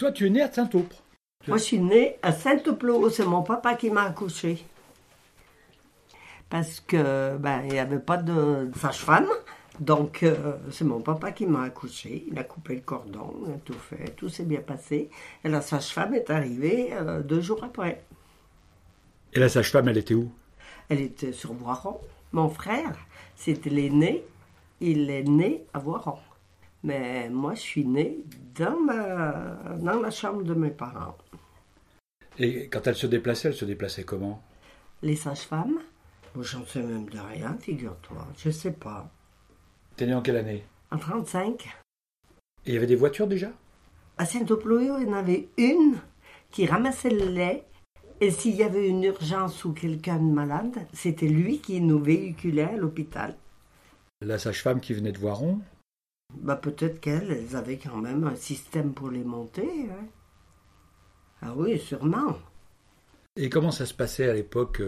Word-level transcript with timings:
toi, 0.00 0.12
tu 0.12 0.26
es 0.26 0.30
né 0.30 0.40
à 0.40 0.50
Saint-Aupre. 0.50 0.96
Moi, 1.46 1.58
je 1.58 1.62
suis 1.62 1.78
née 1.78 2.16
à 2.22 2.32
Saint-Oupleau. 2.32 3.10
C'est 3.10 3.26
mon 3.26 3.42
papa 3.42 3.74
qui 3.74 3.90
m'a 3.90 4.04
accouchée. 4.04 4.64
Parce 6.48 6.80
que, 6.80 7.36
ben, 7.36 7.60
il 7.64 7.72
n'y 7.72 7.78
avait 7.78 7.98
pas 7.98 8.16
de 8.16 8.70
sage-femme. 8.80 9.28
Donc, 9.78 10.22
euh, 10.22 10.56
c'est 10.70 10.84
mon 10.84 11.00
papa 11.00 11.32
qui 11.32 11.46
m'a 11.46 11.64
accouchée. 11.64 12.24
Il 12.30 12.38
a 12.38 12.44
coupé 12.44 12.76
le 12.76 12.80
cordon, 12.80 13.34
il 13.46 13.52
a 13.52 13.56
tout 13.58 13.74
fait. 13.74 14.16
Tout 14.16 14.30
s'est 14.30 14.44
bien 14.44 14.60
passé. 14.60 15.10
Et 15.44 15.50
la 15.50 15.60
sage-femme 15.60 16.14
est 16.14 16.30
arrivée 16.30 16.92
euh, 16.92 17.20
deux 17.20 17.42
jours 17.42 17.62
après. 17.62 18.02
Et 19.34 19.38
la 19.38 19.50
sage-femme, 19.50 19.88
elle 19.88 19.98
était 19.98 20.14
où? 20.14 20.30
Elle 20.88 21.02
était 21.02 21.32
sur 21.32 21.52
Voiron. 21.52 22.00
Mon 22.32 22.48
frère, 22.48 22.96
c'était 23.36 23.70
l'aîné. 23.70 24.24
Il 24.80 25.10
est 25.10 25.24
né 25.24 25.64
à 25.74 25.78
Voiron. 25.78 26.18
Mais 26.82 27.28
moi, 27.28 27.54
je 27.54 27.60
suis 27.60 27.84
née 27.84 28.24
dans, 28.54 28.80
ma, 28.80 29.58
dans 29.78 30.00
la 30.00 30.10
chambre 30.10 30.42
de 30.42 30.54
mes 30.54 30.70
parents. 30.70 31.16
Et 32.38 32.68
quand 32.68 32.86
elle 32.86 32.94
se 32.94 33.06
déplaçait, 33.06 33.48
elle 33.48 33.54
se 33.54 33.64
déplaçait 33.64 34.04
comment? 34.04 34.42
Les 35.02 35.16
sages-femmes? 35.16 35.80
J'en 36.40 36.64
sais 36.64 36.82
même 36.82 37.08
de 37.08 37.18
rien, 37.18 37.56
figure-toi. 37.60 38.26
Je 38.38 38.50
sais 38.50 38.72
pas. 38.72 39.10
T'es 39.96 40.06
né 40.06 40.14
en 40.14 40.22
quelle 40.22 40.36
année? 40.36 40.64
En 40.90 40.98
35, 40.98 41.68
Et 42.64 42.70
il 42.70 42.74
y 42.74 42.76
avait 42.76 42.86
des 42.86 42.96
voitures 42.96 43.26
déjà? 43.26 43.50
À 44.16 44.24
Saint-Oployo, 44.26 44.98
il 44.98 45.08
y 45.08 45.10
en 45.10 45.14
avait 45.14 45.48
une 45.58 45.96
qui 46.50 46.66
ramassait 46.66 47.10
le 47.10 47.26
lait. 47.26 47.64
Et 48.20 48.30
s'il 48.30 48.54
y 48.54 48.62
avait 48.62 48.86
une 48.88 49.02
urgence 49.02 49.64
ou 49.64 49.72
quelqu'un 49.72 50.16
de 50.16 50.30
malade, 50.32 50.86
c'était 50.92 51.26
lui 51.28 51.58
qui 51.60 51.80
nous 51.80 51.98
véhiculait 52.02 52.64
à 52.64 52.76
l'hôpital. 52.76 53.34
La 54.20 54.38
sage-femme 54.38 54.80
qui 54.80 54.92
venait 54.92 55.12
de 55.12 55.18
Voiron 55.18 55.60
Bah, 56.34 56.56
peut-être 56.56 57.00
qu'elles, 57.00 57.30
elles 57.30 57.56
avaient 57.56 57.78
quand 57.78 57.96
même 57.96 58.24
un 58.24 58.36
système 58.36 58.92
pour 58.92 59.10
les 59.10 59.24
monter. 59.24 59.68
hein. 59.90 60.06
Ah 61.42 61.52
oui, 61.56 61.78
sûrement. 61.78 62.36
Et 63.36 63.48
comment 63.48 63.70
ça 63.70 63.86
se 63.86 63.94
passait 63.94 64.28
à 64.28 64.34
l'époque? 64.34 64.82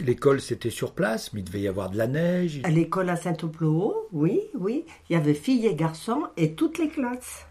L'école, 0.00 0.40
c'était 0.40 0.70
sur 0.70 0.92
place, 0.94 1.32
mais 1.32 1.40
il 1.40 1.44
devait 1.44 1.60
y 1.62 1.68
avoir 1.68 1.90
de 1.90 1.96
la 1.96 2.06
neige. 2.06 2.60
À 2.64 2.70
l'école 2.70 3.08
à 3.08 3.16
Saint-Oploho, 3.16 4.08
oui, 4.12 4.40
oui. 4.54 4.84
Il 5.08 5.14
y 5.14 5.16
avait 5.16 5.34
filles 5.34 5.66
et 5.66 5.74
garçons 5.74 6.24
et 6.36 6.54
toutes 6.54 6.78
les 6.78 6.88
classes. 6.88 7.46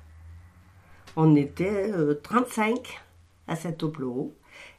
On 1.15 1.35
était 1.35 1.91
euh, 1.91 2.19
35 2.21 3.01
à 3.47 3.55
Saint-Oploho. 3.55 4.33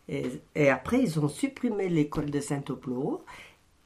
Et, 0.08 0.42
et 0.55 0.69
après, 0.69 1.00
ils 1.02 1.19
ont 1.19 1.28
supprimé 1.28 1.89
l'école 1.89 2.30
de 2.30 2.41
Saint-Oploho 2.41 3.24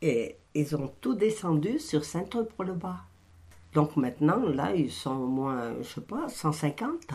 et 0.03 0.37
ils 0.55 0.75
ont 0.77 0.93
tout 1.01 1.15
descendu 1.15 1.79
sur 1.79 2.05
Saint-Opre-le-Bas. 2.05 3.05
Donc 3.75 3.97
maintenant, 3.97 4.39
là, 4.39 4.75
ils 4.75 4.91
sont 4.91 5.15
au 5.15 5.27
moins, 5.27 5.75
je 5.81 5.89
sais 5.89 6.01
pas, 6.01 6.29
150. 6.29 7.15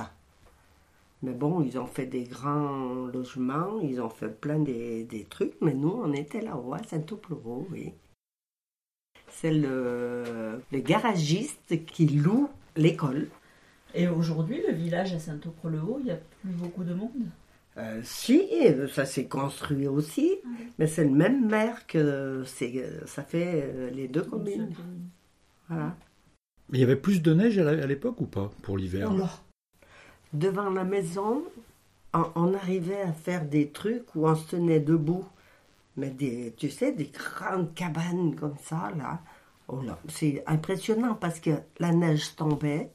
Mais 1.23 1.31
bon, 1.33 1.61
ils 1.61 1.79
ont 1.79 1.87
fait 1.87 2.05
des 2.05 2.23
grands 2.23 3.05
logements, 3.05 3.79
ils 3.81 4.01
ont 4.01 4.09
fait 4.09 4.29
plein 4.29 4.59
des, 4.59 5.03
des 5.05 5.23
trucs, 5.23 5.55
mais 5.61 5.73
nous, 5.73 5.89
on 6.03 6.11
était 6.13 6.41
là-haut 6.41 6.73
à 6.73 6.83
Saint-Oploho, 6.83 7.67
oui. 7.71 7.93
C'est 9.29 9.53
le, 9.53 10.61
le 10.71 10.79
garagiste 10.79 11.85
qui 11.85 12.07
loue 12.07 12.49
l'école. 12.75 13.29
Et 13.95 14.07
aujourd'hui, 14.07 14.61
le 14.67 14.73
village 14.73 15.13
à 15.13 15.19
Saint-Aupre-le-Haut, 15.19 15.97
il 15.99 16.05
n'y 16.05 16.11
a 16.11 16.17
plus 16.41 16.51
beaucoup 16.51 16.83
de 16.83 16.93
monde? 16.93 17.27
Euh, 17.77 18.01
si, 18.03 18.47
ça 18.91 19.05
s'est 19.05 19.25
construit 19.27 19.87
aussi, 19.87 20.31
mais 20.77 20.87
c'est 20.87 21.03
le 21.03 21.11
même 21.11 21.47
maire 21.47 21.87
que 21.87 22.43
c'est, 22.45 22.85
ça 23.07 23.23
fait 23.23 23.63
euh, 23.65 23.89
les 23.89 24.07
deux 24.07 24.23
communes. 24.23 24.69
Voilà. 25.67 25.95
Il 26.73 26.79
y 26.79 26.83
avait 26.83 26.95
plus 26.95 27.21
de 27.21 27.35
neige 27.35 27.59
à 27.59 27.85
l'époque 27.85 28.19
ou 28.19 28.25
pas 28.25 28.49
pour 28.63 28.79
l'hiver? 28.79 29.11
Devant 30.33 30.71
la 30.71 30.83
maison, 30.83 31.43
on, 32.13 32.55
arrivait 32.55 33.01
à 33.01 33.13
faire 33.13 33.45
des 33.45 33.69
trucs 33.69 34.15
où 34.15 34.27
on 34.27 34.35
se 34.35 34.55
tenait 34.55 34.79
debout. 34.79 35.23
Mais 35.97 36.09
des, 36.09 36.51
tu 36.57 36.71
sais, 36.71 36.91
des 36.91 37.11
grandes 37.13 37.75
cabanes 37.75 38.35
comme 38.35 38.57
ça, 38.63 38.91
là. 38.97 39.19
Oh 39.67 39.81
là, 39.83 39.99
c'est 40.09 40.43
impressionnant 40.47 41.13
parce 41.13 41.39
que 41.39 41.51
la 41.77 41.91
neige 41.91 42.35
tombait. 42.35 42.89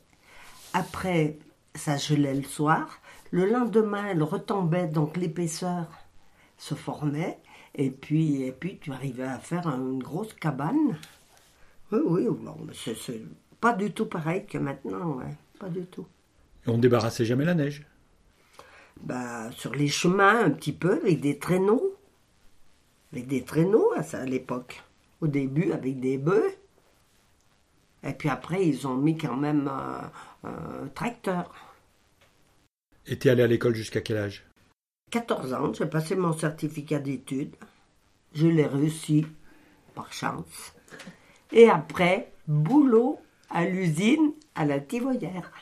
Après, 0.74 1.38
ça 1.76 1.96
gelait 1.96 2.34
le 2.34 2.42
soir. 2.42 3.00
Le 3.30 3.48
lendemain, 3.48 4.06
elle 4.10 4.24
retombait, 4.24 4.88
donc 4.88 5.16
l'épaisseur 5.16 5.86
se 6.56 6.74
formait. 6.74 7.38
Et 7.76 7.90
puis, 7.90 8.42
et 8.42 8.50
puis 8.50 8.78
tu 8.80 8.90
arrivais 8.90 9.22
à 9.22 9.38
faire 9.38 9.68
une 9.68 10.02
grosse 10.02 10.34
cabane. 10.34 10.98
Oui, 11.92 12.00
oui, 12.04 12.26
c'est 12.74 13.22
pas 13.60 13.72
du 13.72 13.92
tout 13.92 14.06
pareil 14.06 14.46
que 14.46 14.58
maintenant, 14.58 15.16
ouais. 15.18 15.36
Pas 15.58 15.68
du 15.68 15.84
tout. 15.86 16.06
Et 16.66 16.70
on 16.70 16.78
débarrassait 16.78 17.24
jamais 17.24 17.44
la 17.44 17.54
neige. 17.54 17.84
Bah, 19.00 19.50
sur 19.52 19.74
les 19.74 19.88
chemins, 19.88 20.44
un 20.44 20.50
petit 20.50 20.72
peu, 20.72 21.00
avec 21.02 21.20
des 21.20 21.38
traîneaux. 21.38 21.96
Avec 23.12 23.26
des 23.26 23.42
traîneaux, 23.44 23.92
à, 23.96 24.24
l'époque. 24.24 24.82
Au 25.20 25.26
début, 25.26 25.72
avec 25.72 25.98
des 26.00 26.18
bœufs. 26.18 26.54
Et 28.04 28.12
puis 28.12 28.28
après, 28.28 28.64
ils 28.66 28.86
ont 28.86 28.96
mis 28.96 29.16
quand 29.16 29.36
même 29.36 29.66
un, 29.66 30.10
un 30.44 30.86
tracteur. 30.94 31.52
Et 33.06 33.18
t'es 33.18 33.30
allé 33.30 33.42
à 33.42 33.46
l'école 33.46 33.74
jusqu'à 33.74 34.00
quel 34.00 34.18
âge? 34.18 34.44
14 35.10 35.54
ans, 35.54 35.72
j'ai 35.72 35.86
passé 35.86 36.14
mon 36.14 36.32
certificat 36.32 36.98
d'études. 36.98 37.56
Je 38.34 38.46
l'ai 38.46 38.66
réussi, 38.66 39.26
par 39.94 40.12
chance. 40.12 40.74
Et 41.50 41.68
après, 41.68 42.30
boulot 42.46 43.18
à 43.50 43.64
l'usine 43.64 44.32
à 44.54 44.64
la 44.64 44.80
Tivoyère. 44.80 45.52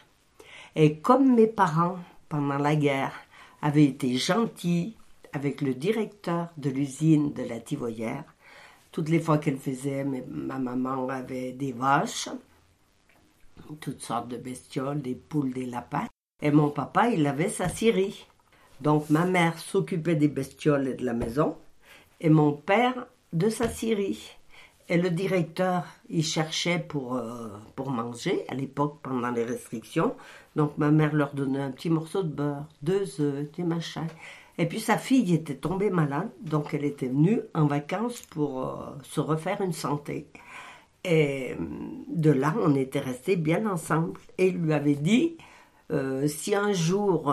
Et 0.74 0.98
comme 0.98 1.34
mes 1.34 1.47
parents, 1.47 1.98
pendant 2.28 2.58
la 2.58 2.76
guerre, 2.76 3.14
avaient 3.62 3.84
été 3.84 4.16
gentils 4.16 4.97
avec 5.32 5.60
le 5.60 5.74
directeur 5.74 6.48
de 6.56 6.70
l'usine 6.70 7.32
de 7.32 7.42
la 7.42 7.60
Tivoyère, 7.60 8.24
toutes 8.92 9.10
les 9.10 9.20
fois 9.20 9.38
qu'elle 9.38 9.58
faisait, 9.58 10.04
ma 10.04 10.58
maman 10.58 11.08
avait 11.08 11.52
des 11.52 11.72
vaches, 11.72 12.30
toutes 13.80 14.00
sortes 14.00 14.28
de 14.28 14.38
bestioles, 14.38 15.03
des 15.03 15.14
poules, 15.14 15.53
des 15.53 15.66
lapins. 15.66 16.08
Et 16.42 16.50
mon 16.50 16.70
papa, 16.70 17.08
il 17.08 17.26
avait 17.26 17.50
sa 17.50 17.68
scierie. 17.68 18.26
Donc 18.80 19.10
ma 19.10 19.24
mère 19.24 19.58
s'occupait 19.58 20.16
des 20.16 20.28
bestioles 20.28 20.88
et 20.88 20.94
de 20.94 21.04
la 21.04 21.14
maison, 21.14 21.56
et 22.20 22.30
mon 22.30 22.53
père 22.53 23.06
de 23.32 23.48
sa 23.48 23.68
scierie. 23.68 24.36
Et 24.88 24.97
le 24.98 25.10
directeur, 25.10 25.84
il 26.08 26.22
cherchait 26.22 26.78
pour, 26.78 27.16
euh, 27.16 27.48
pour 27.74 27.91
manger, 27.91 28.44
à 28.48 28.54
l'époque, 28.54 28.98
pendant 29.02 29.30
les 29.30 29.44
restrictions. 29.44 30.14
Donc 30.54 30.78
ma 30.78 30.91
mère 30.91 31.14
leur 31.14 31.34
donnait 31.34 31.60
un 31.60 31.72
petit 31.72 31.91
morceau 31.91 32.22
de 32.22 32.28
beurre, 32.28 32.66
deux 32.82 33.20
œufs, 33.20 33.50
des 33.56 33.64
machins. 33.64 34.06
Et 34.58 34.66
puis 34.66 34.78
sa 34.80 34.97
fille 34.97 35.34
était 35.34 35.56
tombée 35.56 35.91
malade, 35.91 36.30
donc 36.41 36.72
elle 36.72 36.84
était 36.84 37.08
venue 37.08 37.41
en 37.52 37.66
vacances 37.66 38.22
pour 38.30 38.64
euh, 38.64 38.74
se 39.02 39.20
refaire 39.20 39.60
une 39.60 39.72
santé. 39.72 40.28
Et 41.04 41.53
euh, 41.53 41.56
de 42.08 42.30
là, 42.30 42.54
on 42.62 42.74
était 42.76 43.00
restés 43.00 43.36
bien 43.36 43.66
ensemble. 43.66 44.20
Et 44.38 44.48
il 44.48 44.58
lui 44.58 44.72
avait 44.72 44.94
dit, 44.94 45.36
si 46.26 46.53
un 46.56 46.72
jour 46.72 47.32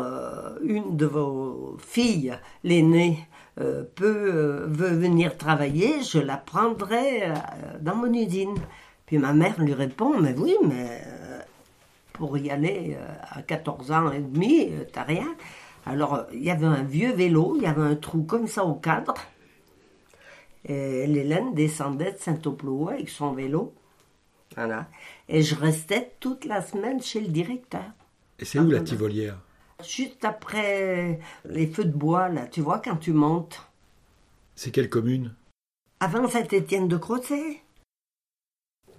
une 0.62 0.96
de 0.96 1.08
vos 1.08 1.76
filles, 1.80 2.38
l'aînée, 2.64 3.18
euh, 3.60 3.84
peut 3.96 4.32
euh, 4.34 4.66
veut 4.68 4.96
venir 4.96 5.38
travailler, 5.38 6.02
je 6.02 6.18
la 6.18 6.38
prendrai 6.38 7.24
euh, 7.24 7.34
dans 7.80 7.96
mon 7.96 8.12
usine. 8.12 8.56
Puis 9.06 9.20
ma 9.20 9.34
mère 9.34 9.62
lui 9.62 9.74
répond, 9.74 10.20
mais 10.20 10.34
oui, 10.38 10.56
mais 10.64 11.02
pour 12.14 12.38
y 12.38 12.50
aller 12.50 12.98
à 13.30 13.42
14 13.42 13.92
ans 13.92 14.12
et 14.12 14.20
demi, 14.20 14.70
t'as 14.92 15.04
rien. 15.04 15.36
Alors, 15.86 16.26
il 16.32 16.44
y 16.44 16.50
avait 16.50 16.66
un 16.66 16.84
vieux 16.84 17.12
vélo, 17.12 17.56
il 17.58 17.64
y 17.64 17.66
avait 17.66 17.82
un 17.82 17.96
trou 17.96 18.24
comme 18.24 18.48
ça 18.48 18.64
au 18.64 18.76
cadre. 18.76 19.16
Et 20.66 21.06
l'Hélène 21.06 21.54
descendait 21.54 22.14
de 22.14 22.18
Saint-Oploa 22.18 22.94
avec 22.94 23.10
son 23.10 23.34
vélo. 23.34 23.74
Voilà. 24.56 24.88
Et 25.28 25.42
je 25.42 25.56
restais 25.56 26.14
toute 26.20 26.46
la 26.46 26.62
semaine 26.62 27.02
chez 27.02 27.20
le 27.20 27.28
directeur. 27.28 27.84
Et 28.40 28.46
c'est 28.46 28.60
où 28.60 28.70
la 28.70 28.80
Tivolière? 28.80 29.38
Juste 29.88 30.26
après 30.26 31.20
les 31.46 31.68
feux 31.68 31.86
de 31.86 31.92
bois, 31.92 32.30
là, 32.30 32.48
tu 32.48 32.62
vois, 32.62 32.80
quand 32.80 32.98
tu 32.98 33.14
montes. 33.14 33.68
C'est 34.56 34.72
quelle 34.72 34.90
commune? 34.90 35.34
Avant 36.00 36.28
Saint-Étienne 36.28 36.88
de 36.88 36.98
Crozet. 36.98 37.62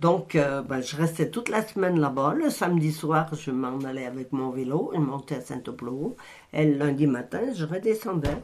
Donc, 0.01 0.35
euh, 0.35 0.63
ben, 0.63 0.81
je 0.81 0.97
restais 0.97 1.31
toute 1.31 1.49
la 1.49 1.67
semaine 1.67 1.99
là-bas. 1.99 2.35
Le 2.35 2.51
samedi 2.51 2.93
soir, 2.93 3.35
je 3.35 3.51
m'en 3.51 3.79
allais 3.81 4.07
avec 4.07 4.33
mon 4.33 4.51
vélo. 4.51 4.91
Je 4.95 4.99
montais 4.99 5.37
à 5.37 5.41
Saint-Oplo. 5.41 6.17
Et 6.53 6.65
le 6.67 6.77
lundi 6.77 7.07
matin, 7.07 7.53
je 7.55 7.65
redescendais 7.65 8.43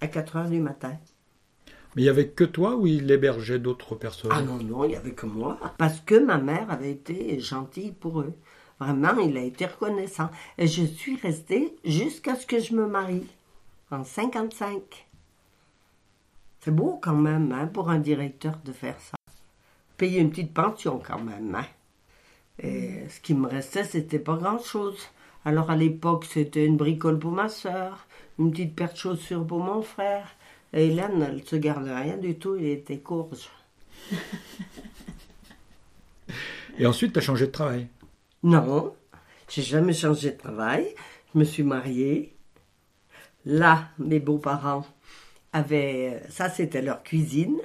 à 0.00 0.06
4 0.06 0.36
heures 0.36 0.48
du 0.48 0.60
matin. 0.60 0.96
Mais 1.94 2.02
il 2.02 2.04
y 2.06 2.08
avait 2.08 2.28
que 2.28 2.44
toi 2.44 2.76
ou 2.76 2.86
il 2.86 3.10
hébergeait 3.10 3.58
d'autres 3.58 3.94
personnes? 3.94 4.30
Ah 4.32 4.40
non, 4.40 4.56
non, 4.56 4.84
il 4.84 4.88
n'y 4.88 4.96
avait 4.96 5.12
que 5.12 5.26
moi. 5.26 5.58
Parce 5.76 6.00
que 6.00 6.18
ma 6.18 6.38
mère 6.38 6.70
avait 6.70 6.92
été 6.92 7.38
gentille 7.40 7.92
pour 7.92 8.20
eux. 8.20 8.32
Vraiment, 8.80 9.18
il 9.20 9.36
a 9.36 9.42
été 9.42 9.66
reconnaissant. 9.66 10.30
Et 10.58 10.66
je 10.66 10.84
suis 10.84 11.16
restée 11.16 11.76
jusqu'à 11.84 12.34
ce 12.36 12.46
que 12.46 12.60
je 12.60 12.74
me 12.74 12.86
marie, 12.86 13.26
en 13.90 14.04
55. 14.04 15.06
C'est 16.60 16.74
beau 16.74 16.98
quand 17.02 17.14
même, 17.14 17.52
hein, 17.52 17.66
pour 17.66 17.90
un 17.90 17.98
directeur 17.98 18.58
de 18.64 18.72
faire 18.72 18.98
ça. 19.00 19.16
Payer 19.96 20.20
une 20.20 20.30
petite 20.30 20.54
pension 20.54 21.00
quand 21.04 21.20
même, 21.20 21.54
hein. 21.54 21.66
Et 22.58 23.08
ce 23.08 23.20
qui 23.20 23.34
me 23.34 23.48
restait, 23.48 23.84
c'était 23.84 24.18
pas 24.18 24.36
grand-chose. 24.36 24.98
Alors 25.44 25.70
à 25.70 25.76
l'époque, 25.76 26.24
c'était 26.24 26.64
une 26.64 26.76
bricole 26.76 27.18
pour 27.18 27.32
ma 27.32 27.48
soeur, 27.48 28.06
une 28.38 28.52
petite 28.52 28.76
paire 28.76 28.92
de 28.92 28.98
chaussures 28.98 29.46
pour 29.46 29.58
mon 29.58 29.82
frère. 29.82 30.28
Et 30.72 30.86
Hélène, 30.86 31.22
elle 31.22 31.44
se 31.44 31.56
gardait 31.56 31.94
rien 31.94 32.16
du 32.16 32.36
tout, 32.36 32.56
il 32.56 32.66
était 32.66 32.98
courge. 32.98 33.48
Et 36.78 36.86
ensuite, 36.86 37.12
tu 37.12 37.18
as 37.18 37.22
changé 37.22 37.46
de 37.46 37.50
travail. 37.50 37.88
Non, 38.44 38.96
j'ai 39.48 39.62
jamais 39.62 39.92
changé 39.92 40.32
de 40.32 40.36
travail. 40.36 40.94
Je 41.32 41.38
me 41.38 41.44
suis 41.44 41.62
mariée. 41.62 42.34
Là, 43.44 43.84
mes 43.98 44.18
beaux-parents 44.18 44.84
avaient. 45.52 46.22
Ça, 46.28 46.48
c'était 46.50 46.82
leur 46.82 47.04
cuisine. 47.04 47.60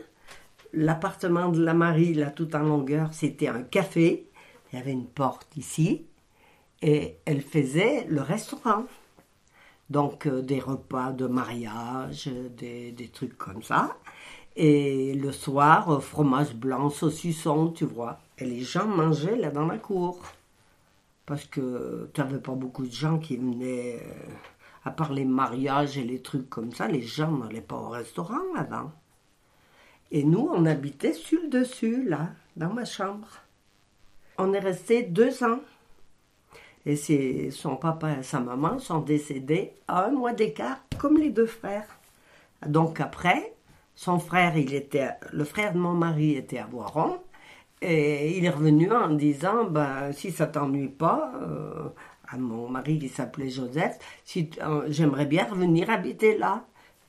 L'appartement 0.74 1.50
de 1.50 1.64
la 1.64 1.74
Marie, 1.74 2.14
là, 2.14 2.30
tout 2.30 2.56
en 2.56 2.60
longueur, 2.60 3.12
c'était 3.14 3.48
un 3.48 3.64
café. 3.64 4.30
Il 4.72 4.78
y 4.78 4.80
avait 4.80 4.92
une 4.92 5.08
porte 5.08 5.48
ici. 5.58 6.06
Et 6.84 7.18
elle 7.26 7.42
faisait 7.42 8.06
le 8.08 8.22
restaurant. 8.22 8.86
Donc, 9.90 10.28
euh, 10.28 10.42
des 10.44 10.60
repas 10.60 11.12
de 11.12 11.26
mariage, 11.26 12.30
des, 12.56 12.92
des 12.92 13.08
trucs 13.08 13.38
comme 13.38 13.64
ça. 13.64 13.98
Et 14.56 15.16
le 15.16 15.32
soir, 15.32 15.90
euh, 15.90 16.00
fromage 16.00 16.54
blanc, 16.54 16.92
saucisson, 16.92 17.70
tu 17.70 17.86
vois. 17.86 18.20
Et 18.38 18.46
les 18.46 18.62
gens 18.62 18.86
mangeaient 18.86 19.38
là 19.38 19.50
dans 19.50 19.66
la 19.66 19.78
cour. 19.78 20.22
Parce 21.28 21.46
que 21.46 22.10
tu 22.14 22.22
n'avais 22.22 22.40
pas 22.40 22.54
beaucoup 22.54 22.88
de 22.88 22.92
gens 22.92 23.20
qui 23.20 23.36
venaient, 23.36 24.00
euh, 24.02 24.34
à 24.86 24.92
part 24.92 25.12
les 25.12 25.26
mariages 25.26 25.98
et 25.98 26.04
les 26.04 26.22
trucs 26.22 26.50
comme 26.50 26.72
ça, 26.72 26.88
les 26.88 27.02
gens 27.02 27.32
n'allaient 27.32 27.62
pas 27.62 27.76
au 27.76 27.90
restaurant 27.90 28.56
avant. 28.56 28.92
Et 30.10 30.24
nous, 30.24 30.50
on 30.52 30.66
habitait 30.66 31.14
sur 31.14 31.42
le 31.42 31.50
dessus, 31.50 32.04
là, 32.08 32.30
dans 32.56 32.74
ma 32.74 32.86
chambre. 32.86 33.28
On 34.38 34.54
est 34.54 34.60
resté 34.60 35.04
deux 35.04 35.44
ans. 35.44 35.60
Et 36.86 37.52
son 37.52 37.76
papa 37.76 38.20
et 38.20 38.24
sa 38.24 38.40
maman 38.40 38.80
sont 38.80 39.00
décédés 39.02 39.74
à 39.90 40.06
un 40.06 40.12
mois 40.12 40.32
d'écart, 40.32 40.80
comme 40.98 41.18
les 41.18 41.32
deux 41.32 41.46
frères. 41.46 42.00
Donc 42.66 43.02
après, 43.02 43.54
son 43.96 44.20
frère, 44.20 44.56
il 44.56 44.74
était, 44.74 45.10
le 45.34 45.44
frère 45.44 45.74
de 45.74 45.80
mon 45.80 45.94
mari 45.94 46.36
était 46.36 46.60
à 46.60 46.68
Voiron, 46.68 47.20
et 47.82 48.38
il 48.38 48.46
est 48.46 48.50
revenu 48.50 48.92
en 48.92 49.10
disant, 49.10 49.66
ben, 49.66 50.12
si 50.12 50.32
ça 50.32 50.48
t'ennuie 50.48 50.88
pas, 50.88 51.32
euh, 51.42 51.90
à 52.28 52.38
mon 52.38 52.70
mari 52.70 53.00
qui 53.00 53.08
s'appelait 53.08 53.50
Joseph, 53.50 53.98
si 54.26 54.50
euh, 54.62 54.86
j'aimerais 54.90 55.26
bien 55.26 55.46
revenir 55.46 55.90
habiter 55.90 56.38
là. 56.38 56.66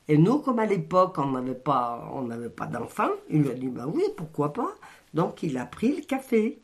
Et 0.07 0.17
nous, 0.17 0.39
comme 0.39 0.59
à 0.59 0.65
l'époque, 0.65 1.17
on 1.17 1.31
n'avait 1.31 1.53
pas, 1.53 2.09
on 2.13 2.23
n'avait 2.23 2.49
pas 2.49 2.67
d'enfants, 2.67 3.11
il 3.29 3.41
lui 3.41 3.51
a 3.51 3.53
dit, 3.53 3.67
ben 3.67 3.87
oui, 3.93 4.03
pourquoi 4.15 4.53
pas. 4.53 4.73
Donc 5.13 5.43
il 5.43 5.57
a 5.57 5.65
pris 5.65 5.95
le 5.95 6.01
café. 6.03 6.59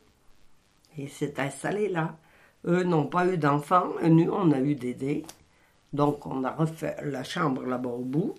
Et 0.98 1.08
s'est 1.08 1.38
installé 1.38 1.88
là. 1.88 2.16
Eux 2.64 2.82
n'ont 2.84 3.06
pas 3.06 3.26
eu 3.26 3.36
d'enfants, 3.36 3.90
nous, 4.02 4.30
on 4.32 4.50
a 4.52 4.60
eu 4.60 4.74
Dédé. 4.74 5.24
Donc 5.92 6.26
on 6.26 6.42
a 6.44 6.50
refait 6.50 6.96
la 7.04 7.22
chambre 7.22 7.64
là-bas 7.64 7.90
au 7.90 8.04
bout. 8.04 8.34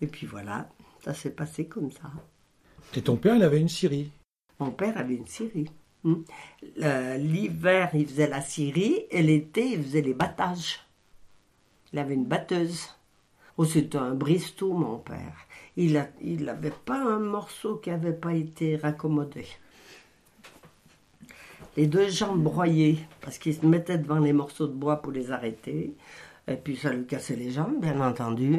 Et 0.00 0.06
puis 0.06 0.26
voilà, 0.26 0.68
ça 1.04 1.14
s'est 1.14 1.30
passé 1.30 1.66
comme 1.66 1.90
ça. 1.90 2.10
Et 2.96 3.02
ton 3.02 3.16
père, 3.16 3.36
il 3.36 3.42
avait 3.42 3.60
une 3.60 3.68
scierie. 3.68 4.10
Mon 4.60 4.70
père 4.70 4.96
avait 4.98 5.14
une 5.14 5.26
scierie. 5.26 5.70
Hmm. 6.04 6.22
L'hiver, 6.76 7.90
il 7.94 8.06
faisait 8.06 8.28
la 8.28 8.40
scierie 8.40 9.06
et 9.10 9.22
l'été, 9.22 9.72
il 9.72 9.82
faisait 9.82 10.02
les 10.02 10.14
battages. 10.14 10.80
Il 11.92 11.98
avait 11.98 12.14
une 12.14 12.26
batteuse. 12.26 12.88
Oh, 13.56 13.64
c'était 13.64 13.98
un 13.98 14.14
bristou, 14.14 14.72
mon 14.72 14.98
père. 14.98 15.46
Il 15.76 15.94
n'avait 16.44 16.70
pas 16.70 16.98
un 16.98 17.18
morceau 17.18 17.76
qui 17.76 17.90
n'avait 17.90 18.12
pas 18.12 18.34
été 18.34 18.76
raccommodé. 18.76 19.46
Les 21.76 21.86
deux 21.86 22.08
jambes 22.08 22.42
broyées, 22.42 22.98
parce 23.20 23.38
qu'il 23.38 23.54
se 23.54 23.64
mettait 23.64 23.98
devant 23.98 24.18
les 24.18 24.32
morceaux 24.32 24.66
de 24.66 24.72
bois 24.72 24.96
pour 24.96 25.12
les 25.12 25.30
arrêter. 25.30 25.94
Et 26.48 26.56
puis 26.56 26.76
ça 26.76 26.92
lui 26.92 27.06
cassait 27.06 27.36
les 27.36 27.50
jambes, 27.50 27.80
bien 27.80 28.00
entendu. 28.00 28.58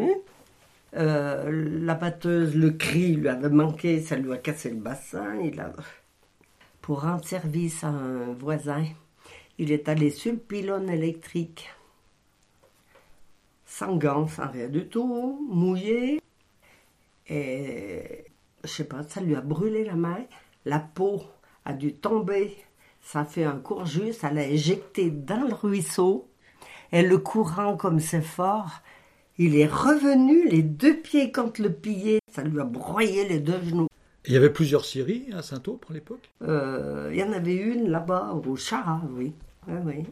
Euh, 0.95 1.79
la 1.83 1.95
batteuse, 1.95 2.55
le 2.55 2.71
cri 2.71 3.15
lui 3.15 3.29
avait 3.29 3.49
manqué, 3.49 4.01
ça 4.01 4.17
lui 4.17 4.33
a 4.33 4.37
cassé 4.37 4.69
le 4.69 4.77
bassin. 4.77 5.35
Il 5.41 5.59
a... 5.59 5.73
Pour 6.81 7.03
rendre 7.03 7.23
service 7.23 7.83
à 7.83 7.89
un 7.89 8.33
voisin, 8.33 8.83
il 9.57 9.71
est 9.71 9.87
allé 9.87 10.09
sur 10.09 10.31
le 10.31 10.39
pylône 10.39 10.89
électrique, 10.89 11.69
sans 13.65 13.95
gants, 13.95 14.27
sans 14.27 14.49
rien 14.49 14.67
du 14.67 14.87
tout, 14.87 15.47
mouillé. 15.47 16.21
Et 17.27 18.25
je 18.63 18.69
sais 18.69 18.85
pas, 18.85 19.03
ça 19.03 19.21
lui 19.21 19.35
a 19.35 19.41
brûlé 19.41 19.85
la 19.85 19.93
main. 19.93 20.25
La 20.65 20.79
peau 20.79 21.21
a 21.65 21.73
dû 21.73 21.93
tomber. 21.93 22.57
Ça 23.01 23.25
fait 23.25 23.45
un 23.45 23.57
courjus, 23.57 24.13
ça 24.13 24.31
l'a 24.31 24.47
éjecté 24.47 25.11
dans 25.11 25.47
le 25.47 25.53
ruisseau. 25.53 26.27
Et 26.91 27.03
le 27.03 27.17
courant, 27.19 27.77
comme 27.77 27.99
c'est 27.99 28.21
fort, 28.21 28.81
il 29.43 29.55
est 29.55 29.65
revenu 29.65 30.47
les 30.47 30.61
deux 30.61 30.97
pieds 30.97 31.31
contre 31.31 31.63
le 31.63 31.73
pilier. 31.73 32.19
Ça 32.31 32.43
lui 32.43 32.59
a 32.59 32.63
broyé 32.63 33.27
les 33.27 33.39
deux 33.39 33.59
genoux. 33.63 33.87
Il 34.25 34.33
y 34.33 34.37
avait 34.37 34.51
plusieurs 34.53 34.85
scieries 34.85 35.29
à 35.33 35.41
Saint-Aubre 35.41 35.89
à 35.89 35.93
l'époque? 35.95 36.29
Euh, 36.43 37.09
il 37.11 37.17
y 37.17 37.23
en 37.23 37.33
avait 37.33 37.55
une 37.55 37.89
là-bas, 37.89 38.33
au 38.33 38.55
Chara, 38.55 39.01
oui. 39.09 39.33
Oui, 39.67 39.77
oui. 39.83 40.03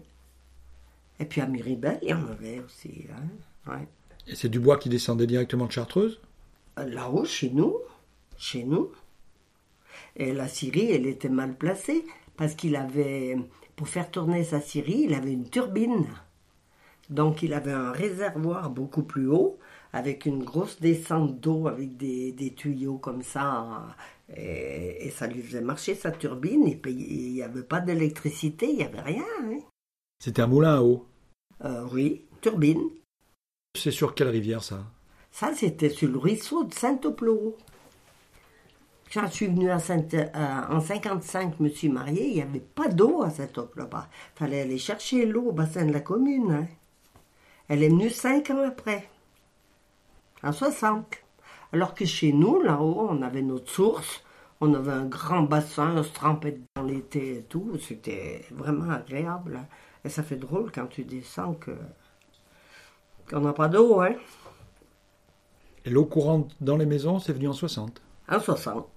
Et 1.19 1.25
puis 1.25 1.41
à 1.41 1.45
Miribel, 1.45 1.99
il 2.01 2.09
y 2.09 2.13
en 2.15 2.25
avait 2.27 2.59
aussi. 2.65 3.05
Hein. 3.13 3.71
ouais. 3.71 3.87
Et 4.27 4.33
c'est 4.33 4.49
du 4.49 4.59
bois 4.59 4.77
qui 4.77 4.89
descendait 4.89 5.27
directement 5.27 5.67
de 5.67 5.71
Chartreuse? 5.71 6.19
Euh, 6.79 6.85
Là-haut, 6.85 7.25
chez 7.25 7.51
nous, 7.51 7.77
chez 8.35 8.63
nous. 8.63 8.91
Et 10.15 10.33
la 10.33 10.47
scierie, 10.47 10.91
elle 10.91 11.05
était 11.05 11.29
mal 11.29 11.55
placée 11.55 12.03
parce 12.35 12.55
qu'il 12.55 12.75
avait, 12.75 13.37
pour 13.75 13.87
faire 13.87 14.09
tourner 14.09 14.43
sa 14.43 14.59
scierie, 14.59 15.05
il 15.07 15.13
avait 15.13 15.33
une 15.33 15.47
turbine. 15.47 16.07
Donc 17.09 17.41
il 17.43 17.53
avait 17.53 17.71
un 17.71 17.91
réservoir 17.91 18.69
beaucoup 18.69 19.03
plus 19.03 19.27
haut, 19.27 19.57
avec 19.93 20.25
une 20.25 20.43
grosse 20.43 20.79
descente 20.79 21.39
d'eau, 21.39 21.67
avec 21.67 21.97
des, 21.97 22.31
des 22.33 22.53
tuyaux 22.53 22.97
comme 22.97 23.23
ça. 23.23 23.87
Et, 24.35 25.07
et 25.07 25.09
ça 25.09 25.25
lui 25.27 25.41
faisait 25.41 25.61
marcher 25.61 25.95
sa 25.95 26.11
turbine. 26.11 26.67
Et 26.67 26.79
il 26.85 27.33
n'y 27.33 27.41
avait 27.41 27.63
pas 27.63 27.79
d'électricité, 27.79 28.69
il 28.69 28.77
n'y 28.77 28.83
avait 28.83 29.01
rien. 29.01 29.23
hein. 29.43 29.59
C'était 30.23 30.41
un 30.43 30.47
moulin 30.47 30.75
à 30.77 30.81
eau. 30.81 31.07
Euh, 31.65 31.87
oui, 31.91 32.25
turbine. 32.41 32.81
C'est 33.75 33.91
sur 33.91 34.13
quelle 34.13 34.29
rivière 34.29 34.63
ça? 34.63 34.83
Ça, 35.31 35.53
c'était 35.55 35.89
sur 35.89 36.09
le 36.09 36.17
ruisseau 36.17 36.63
de 36.63 36.73
Saint-Oplot. 36.73 37.55
Quand 39.13 39.25
je 39.27 39.31
suis 39.33 39.47
venue 39.47 39.71
à 39.71 39.77
à- 40.33 40.75
en 40.75 40.79
55, 40.81 41.55
je 41.57 41.63
me 41.63 41.69
suis 41.69 41.89
mariée, 41.89 42.27
il 42.27 42.35
n'y 42.35 42.41
avait 42.41 42.59
pas 42.59 42.87
d'eau 42.87 43.23
à 43.23 43.29
Saint-Oplot. 43.31 43.85
Il 43.91 44.37
fallait 44.39 44.61
aller 44.61 44.77
chercher 44.77 45.25
l'eau 45.25 45.47
au 45.49 45.51
bassin 45.51 45.85
de 45.85 45.91
la 45.93 46.01
commune. 46.01 46.51
hein. 46.51 46.67
Elle 47.69 47.83
est 47.83 47.89
venue 47.89 48.09
cinq 48.09 48.49
ans 48.49 48.63
après, 48.67 49.07
en 50.43 50.51
60. 50.51 51.05
Alors 51.71 51.93
que 51.93 52.03
chez 52.05 52.33
nous, 52.33 52.61
là-haut, 52.61 53.07
on 53.11 53.21
avait 53.21 53.43
notre 53.43 53.69
source, 53.69 54.23
on 54.59 54.73
avait 54.73 54.91
un 54.91 55.05
grand 55.05 55.43
bassin, 55.43 55.95
on 55.95 56.03
se 56.03 56.11
trempait 56.11 56.59
dans 56.75 56.83
l'été 56.83 57.37
et 57.37 57.43
tout. 57.43 57.77
C'était 57.79 58.43
vraiment 58.51 58.89
agréable. 58.91 59.57
hein. 59.61 59.67
Et 60.03 60.09
ça 60.09 60.23
fait 60.23 60.35
drôle 60.37 60.71
quand 60.71 60.87
tu 60.87 61.03
descends 61.03 61.53
que 61.53 61.71
qu'on 63.29 63.41
n'a 63.41 63.53
pas 63.53 63.67
d'eau, 63.67 64.01
hein. 64.01 64.15
Et 65.85 65.89
l'eau 65.91 66.05
courante 66.05 66.55
dans 66.59 66.77
les 66.77 66.85
maisons, 66.87 67.19
c'est 67.19 67.33
venu 67.33 67.47
en 67.47 67.53
60. 67.53 68.01
En 68.29 68.39
60. 68.39 68.87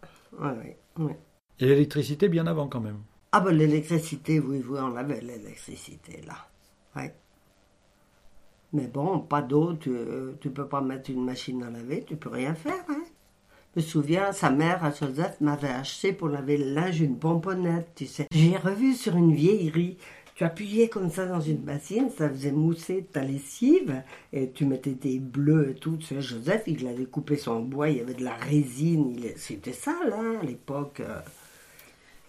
Oui, 0.40 0.48
oui, 0.64 0.74
oui. 0.98 1.12
Et 1.58 1.66
l'électricité 1.66 2.28
bien 2.28 2.46
avant 2.46 2.68
quand 2.68 2.80
même. 2.80 3.02
Ah 3.32 3.40
ben 3.40 3.52
l'électricité, 3.54 4.40
oui, 4.40 4.62
oui, 4.66 4.78
on 4.80 4.96
avait 4.96 5.20
l'électricité 5.20 6.22
là. 6.26 6.36
Oui. 6.96 7.04
Mais 8.72 8.86
bon, 8.86 9.20
pas 9.20 9.42
d'eau, 9.42 9.74
tu, 9.74 9.90
tu 10.40 10.50
peux 10.50 10.66
pas 10.66 10.80
mettre 10.80 11.10
une 11.10 11.24
machine 11.24 11.62
à 11.62 11.70
laver, 11.70 12.04
tu 12.06 12.16
peux 12.16 12.30
rien 12.30 12.54
faire. 12.54 12.84
Hein. 12.88 13.02
Je 13.76 13.80
me 13.80 13.86
souviens, 13.86 14.32
sa 14.32 14.50
mère, 14.50 14.84
à 14.84 14.90
Joseph, 14.92 15.40
m'avait 15.40 15.68
acheté 15.68 16.12
pour 16.12 16.28
laver 16.28 16.56
le 16.58 16.72
linge 16.74 17.00
une 17.00 17.18
pomponnette, 17.18 17.88
tu 17.94 18.06
sais. 18.06 18.26
J'ai 18.30 18.56
revu 18.56 18.94
sur 18.94 19.16
une 19.16 19.34
vieillerie. 19.34 19.96
Tu 20.34 20.44
appuyais 20.44 20.88
comme 20.88 21.10
ça 21.10 21.26
dans 21.26 21.40
une 21.40 21.58
bassine, 21.58 22.08
ça 22.10 22.28
faisait 22.30 22.52
mousser 22.52 23.04
ta 23.12 23.22
lessive, 23.22 24.02
et 24.32 24.50
tu 24.50 24.64
mettais 24.64 24.94
des 24.94 25.18
bleus 25.18 25.70
et 25.70 25.74
tout. 25.74 25.98
Tu 25.98 26.06
sais, 26.06 26.20
Joseph, 26.22 26.62
il 26.66 26.86
avait 26.88 27.04
coupé 27.04 27.36
son 27.36 27.60
bois, 27.60 27.90
il 27.90 27.98
y 27.98 28.00
avait 28.00 28.14
de 28.14 28.24
la 28.24 28.34
résine, 28.34 29.14
il- 29.18 29.34
c'était 29.36 29.72
ça, 29.74 29.94
là, 30.08 30.40
à 30.40 30.44
l'époque. 30.44 31.00
euh. 31.00 31.20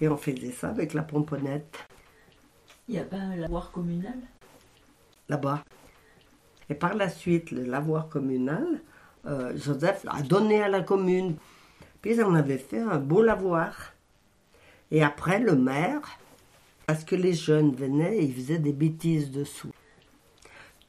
Et 0.02 0.10
on 0.10 0.18
faisait 0.18 0.52
ça 0.52 0.70
avec 0.70 0.94
la 0.94 1.04
pomponnette, 1.04 1.78
Il 2.90 2.96
n'y 2.96 3.00
a 3.00 3.06
pas 3.06 3.16
un 3.18 3.36
lavoir 3.38 3.72
communal? 3.72 4.18
Là-bas. 5.30 5.64
Et 6.70 6.76
par 6.76 6.94
la 6.96 7.10
suite, 7.10 7.52
le 7.52 7.64
lavoir 7.64 8.10
communal, 8.10 8.82
euh, 9.26 9.54
Joseph 9.56 10.06
a 10.08 10.22
donné 10.22 10.62
à 10.62 10.70
la 10.70 10.82
commune. 10.82 11.36
Puis 12.02 12.22
on 12.22 12.36
avait 12.36 12.58
fait 12.58 12.82
un 12.82 12.98
beau 12.98 13.22
lavoir. 13.22 13.94
Et 14.92 15.04
après, 15.04 15.40
le 15.40 15.56
maire, 15.56 16.02
parce 16.86 17.04
que 17.04 17.16
les 17.16 17.34
jeunes 17.34 17.74
venaient, 17.74 18.24
ils 18.24 18.34
faisaient 18.34 18.60
des 18.60 18.74
bêtises 18.74 19.32
dessous. 19.32 19.72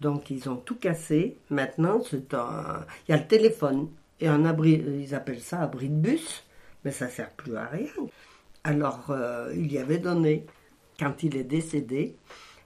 Donc 0.01 0.31
ils 0.31 0.49
ont 0.49 0.57
tout 0.57 0.77
cassé. 0.77 1.39
Maintenant, 1.51 2.03
c'est 2.03 2.35
un... 2.35 2.85
il 3.07 3.13
y 3.13 3.15
a 3.15 3.19
le 3.19 3.27
téléphone 3.27 3.89
et 4.21 4.29
un 4.29 4.45
abri, 4.45 4.73
ils 4.73 5.15
appellent 5.15 5.41
ça 5.41 5.61
abri 5.61 5.89
de 5.89 5.95
bus, 5.95 6.45
mais 6.85 6.91
ça 6.91 7.09
sert 7.09 7.31
plus 7.31 7.57
à 7.57 7.67
rien. 7.67 7.93
Alors, 8.65 9.11
euh, 9.11 9.53
il 9.55 9.73
y 9.73 9.79
avait 9.79 9.99
donné, 9.99 10.47
quand 10.99 11.23
il 11.23 11.37
est 11.37 11.45
décédé, 11.45 12.17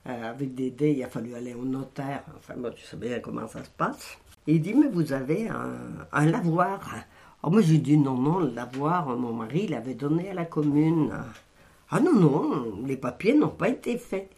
Euh, 0.09 0.31
avec 0.31 0.55
des 0.55 0.71
dés, 0.71 0.93
il 0.93 1.05
a 1.05 1.09
fallu 1.09 1.35
aller 1.35 1.55
au 1.55 1.65
notaire. 1.65 2.23
Enfin, 2.39 2.55
bon, 2.57 2.73
tu 2.75 2.83
sais 2.83 2.97
bien 2.97 3.21
comment 3.21 3.47
ça 3.47 3.63
se 3.63 3.71
passe. 3.71 4.19
Il 4.47 4.63
dit, 4.63 4.73
mais 4.73 4.89
vous 4.89 5.13
avez 5.13 5.49
un, 5.49 6.25
lavoir. 6.25 6.81
Alors 7.43 7.53
moi, 7.53 7.61
j'ai 7.61 7.77
dit, 7.77 7.99
non, 7.99 8.15
non, 8.15 8.39
le 8.39 8.51
lavoir, 8.51 9.07
mon 9.17 9.35
mari 9.35 9.67
l'avait 9.69 9.95
donné 9.95 10.31
à 10.31 10.35
la 10.35 10.47
commune. 10.47 11.13
Ah 11.91 12.01
non, 12.01 12.15
non, 12.15 12.83
les 12.87 12.97
papiers 12.97 13.35
n'ont 13.35 13.49
pas 13.49 13.69
été 13.69 13.99
faits. 13.99 14.31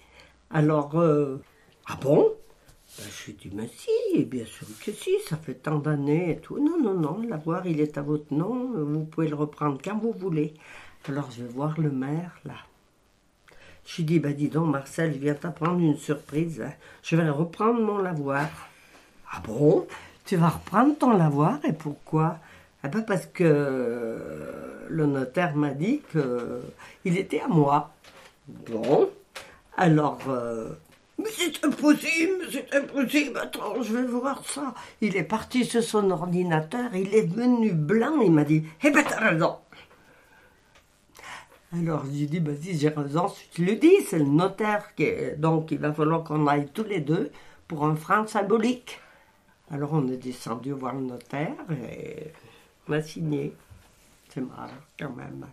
Alors, 0.51 0.99
euh, 0.99 1.37
ah 1.87 1.97
bon? 2.03 2.33
Ben, 2.99 3.05
Je 3.09 3.27
lui 3.27 3.35
dis, 3.35 3.51
mais 3.55 3.69
si, 3.69 4.25
bien 4.25 4.45
sûr 4.45 4.67
que 4.85 4.91
si, 4.91 5.13
ça 5.29 5.37
fait 5.37 5.55
tant 5.55 5.79
d'années 5.79 6.33
et 6.33 6.37
tout. 6.39 6.59
Non, 6.59 6.81
non, 6.81 6.95
non, 6.95 7.19
le 7.19 7.29
lavoir, 7.29 7.65
il 7.67 7.81
est 7.81 7.97
à 7.97 8.03
votre 8.03 8.35
nom, 8.35 8.73
vous 8.75 9.05
pouvez 9.05 9.29
le 9.29 9.37
reprendre 9.37 9.79
quand 9.83 9.99
vous 9.99 10.13
voulez. 10.13 10.55
Alors, 11.07 11.31
je 11.31 11.45
vais 11.45 11.49
voir 11.49 11.81
le 11.81 11.91
maire, 11.91 12.37
là. 12.45 12.55
Je 13.87 13.97
lui 13.97 14.05
dis, 14.05 14.19
ben 14.21 14.33
dis 14.33 14.49
donc, 14.49 14.69
Marcel, 14.69 15.13
je 15.13 15.19
viens 15.19 15.35
t'apprendre 15.35 15.81
une 15.81 15.97
surprise. 15.97 16.63
hein. 16.63 16.73
Je 17.03 17.17
vais 17.17 17.29
reprendre 17.29 17.81
mon 17.81 17.99
lavoir. 17.99 18.49
Ah 19.33 19.41
bon? 19.45 19.87
Tu 20.25 20.37
vas 20.37 20.49
reprendre 20.51 20.97
ton 20.97 21.17
lavoir 21.17 21.59
et 21.65 21.73
pourquoi? 21.73 22.39
Ah 22.83 22.89
ben 22.89 23.03
parce 23.03 23.27
que 23.27 23.45
euh, 23.45 24.87
le 24.89 25.07
notaire 25.07 25.55
m'a 25.57 25.71
dit 25.71 26.01
que 26.13 26.61
il 27.05 27.19
était 27.19 27.41
à 27.41 27.49
moi. 27.49 27.91
Bon, 28.49 29.11
alors... 29.77 30.19
euh, 30.29 30.71
mais 31.19 31.29
c'est 31.37 31.63
impossible, 31.67 32.45
c'est 32.51 32.75
impossible. 32.75 33.39
Attends, 33.39 33.83
je 33.83 33.95
vais 33.95 34.05
voir 34.05 34.43
ça. 34.47 34.75
Il 35.03 35.17
est 35.17 35.23
parti 35.25 35.65
sur 35.67 35.83
son 35.83 36.11
ordinateur, 36.11 36.95
il 36.95 37.15
est 37.15 37.27
venu 37.27 37.73
blanc, 37.73 38.21
il 38.23 38.33
m'a 38.33 38.45
dit 38.45 38.65
Eh 38.83 38.91
ben, 38.91 39.05
t'as 39.07 39.29
raison. 39.31 39.57
Alors 41.73 42.05
j'ai 42.13 42.27
dit 42.27 42.41
Bah, 42.41 42.53
si 42.61 42.77
j'ai 42.79 42.89
raison, 42.89 43.27
je 43.57 43.63
le 43.63 43.77
dis, 43.77 44.03
c'est 44.09 44.19
le 44.19 44.25
notaire. 44.25 44.95
Qui 44.95 45.05
est- 45.05 45.37
Donc 45.37 45.71
il 45.71 45.79
va 45.79 45.93
falloir 45.93 46.25
qu'on 46.25 46.47
aille 46.47 46.69
tous 46.73 46.85
les 46.85 47.01
deux 47.01 47.31
pour 47.69 47.85
un 47.85 47.95
franc 47.95 48.27
symbolique. 48.27 49.01
Alors 49.71 49.93
on 49.93 50.09
est 50.09 50.17
descendu 50.17 50.73
voir 50.73 50.95
le 50.95 51.03
notaire 51.03 51.55
et 51.71 52.33
on 52.89 52.93
a 52.93 53.03
signé. 53.03 53.55
C'est 54.29 54.41
marrant 54.41 54.69
quand 54.99 55.15
même. 55.15 55.47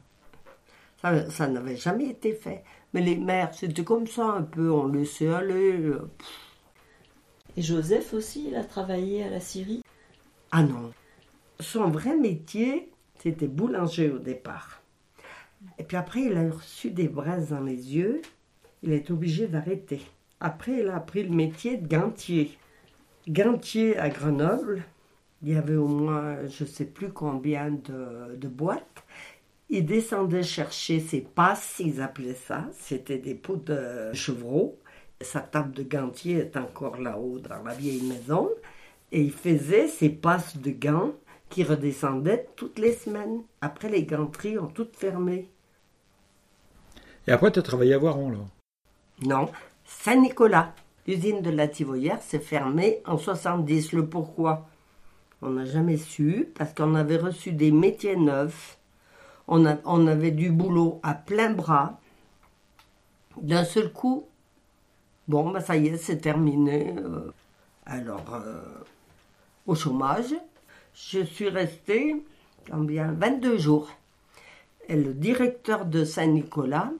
Ça, 1.01 1.29
ça 1.29 1.47
n'avait 1.47 1.75
jamais 1.75 2.09
été 2.09 2.33
fait. 2.33 2.63
Mais 2.93 3.01
les 3.01 3.15
mères, 3.15 3.53
c'était 3.53 3.83
comme 3.83 4.07
ça 4.07 4.25
un 4.25 4.41
peu, 4.41 4.71
on 4.71 4.87
laissait 4.87 5.27
aller. 5.27 5.91
Et 7.55 7.61
Joseph 7.61 8.13
aussi, 8.13 8.47
il 8.47 8.55
a 8.55 8.63
travaillé 8.63 9.23
à 9.23 9.29
la 9.29 9.39
Syrie? 9.39 9.83
Ah 10.51 10.63
non. 10.63 10.91
Son 11.59 11.89
vrai 11.89 12.15
métier, 12.15 12.91
c'était 13.19 13.47
boulanger 13.47 14.09
au 14.09 14.19
départ. 14.19 14.81
Et 15.77 15.83
puis 15.83 15.97
après, 15.97 16.21
il 16.21 16.37
a 16.37 16.49
reçu 16.49 16.91
des 16.91 17.07
braises 17.07 17.49
dans 17.49 17.61
les 17.61 17.95
yeux. 17.95 18.21
Il 18.83 18.91
est 18.93 19.09
obligé 19.11 19.47
d'arrêter. 19.47 20.01
Après, 20.39 20.79
il 20.79 20.87
a 20.89 20.97
appris 20.97 21.23
le 21.23 21.33
métier 21.35 21.77
de 21.77 21.87
gantier. 21.87 22.57
Gantier 23.27 23.97
à 23.97 24.09
Grenoble. 24.09 24.83
Il 25.43 25.49
y 25.49 25.55
avait 25.55 25.75
au 25.75 25.87
moins, 25.87 26.45
je 26.47 26.63
ne 26.63 26.69
sais 26.69 26.85
plus 26.85 27.09
combien 27.09 27.69
de, 27.69 28.47
boîtes. 28.47 29.03
Il 29.69 29.85
descendait 29.85 30.43
chercher 30.43 30.99
ses 30.99 31.21
passes, 31.21 31.75
ils 31.79 32.01
appelaient 32.01 32.33
ça. 32.33 32.65
C'était 32.73 33.17
des 33.17 33.35
pots 33.35 33.57
de 33.57 34.11
chevreau. 34.13 34.79
Sa 35.21 35.41
table 35.41 35.73
de 35.73 35.83
gantier 35.83 36.37
est 36.37 36.57
encore 36.57 36.99
là-haut 37.01 37.39
dans 37.39 37.61
la 37.63 37.73
vieille 37.73 38.03
maison. 38.03 38.49
Et 39.11 39.21
il 39.21 39.31
faisait 39.31 39.87
ses 39.87 40.09
passes 40.09 40.57
de 40.57 40.71
gants 40.71 41.13
qui 41.49 41.63
redescendaient 41.63 42.47
toutes 42.55 42.79
les 42.79 42.93
semaines. 42.93 43.43
Après, 43.61 43.89
les 43.89 44.03
ganteries 44.03 44.57
ont 44.57 44.67
toutes 44.67 44.95
fermé. 44.95 45.49
Et 47.27 47.31
après, 47.31 47.51
tu 47.51 47.59
as 47.59 47.63
travaillé 47.63 47.93
à 47.93 47.97
Voiron, 47.97 48.29
là. 48.29 48.37
Non, 49.21 49.49
Saint-Nicolas. 49.85 50.73
L'usine 51.07 51.41
de 51.41 51.49
la 51.49 51.67
Tivoyère 51.67 52.21
s'est 52.21 52.39
fermée 52.39 53.01
en 53.05 53.17
70. 53.17 53.93
Le 53.93 54.07
pourquoi? 54.07 54.67
On 55.41 55.51
n'a 55.51 55.65
jamais 55.65 55.97
su, 55.97 56.49
parce 56.55 56.73
qu'on 56.73 56.95
avait 56.95 57.17
reçu 57.17 57.51
des 57.51 57.71
métiers 57.71 58.17
neufs. 58.17 58.77
On, 59.47 59.65
avait 60.07 60.31
du 60.31 60.51
boulot 60.51 60.99
à 61.03 61.13
plein 61.13 61.51
bras. 61.51 62.01
D'un 63.41 63.63
seul 63.63 63.93
coup, 63.93 64.25
bon, 65.29 65.51
ben 65.51 65.61
ça 65.61 65.77
y 65.77 65.87
est, 65.87 65.97
c'est 65.97 66.17
terminé. 66.17 66.93
Euh, 66.97 67.31
Alors, 67.85 68.33
euh, 68.33 68.61
au 69.65 69.75
chômage, 69.75 70.35
je 70.93 71.21
suis 71.21 71.47
restée 71.47 72.21
combien? 72.69 73.13
22 73.13 73.57
jours. 73.57 73.89
Et 74.89 74.97
le 74.97 75.13
directeur 75.13 75.85
de 75.85 76.03
Saint-Nicolas 76.03 76.91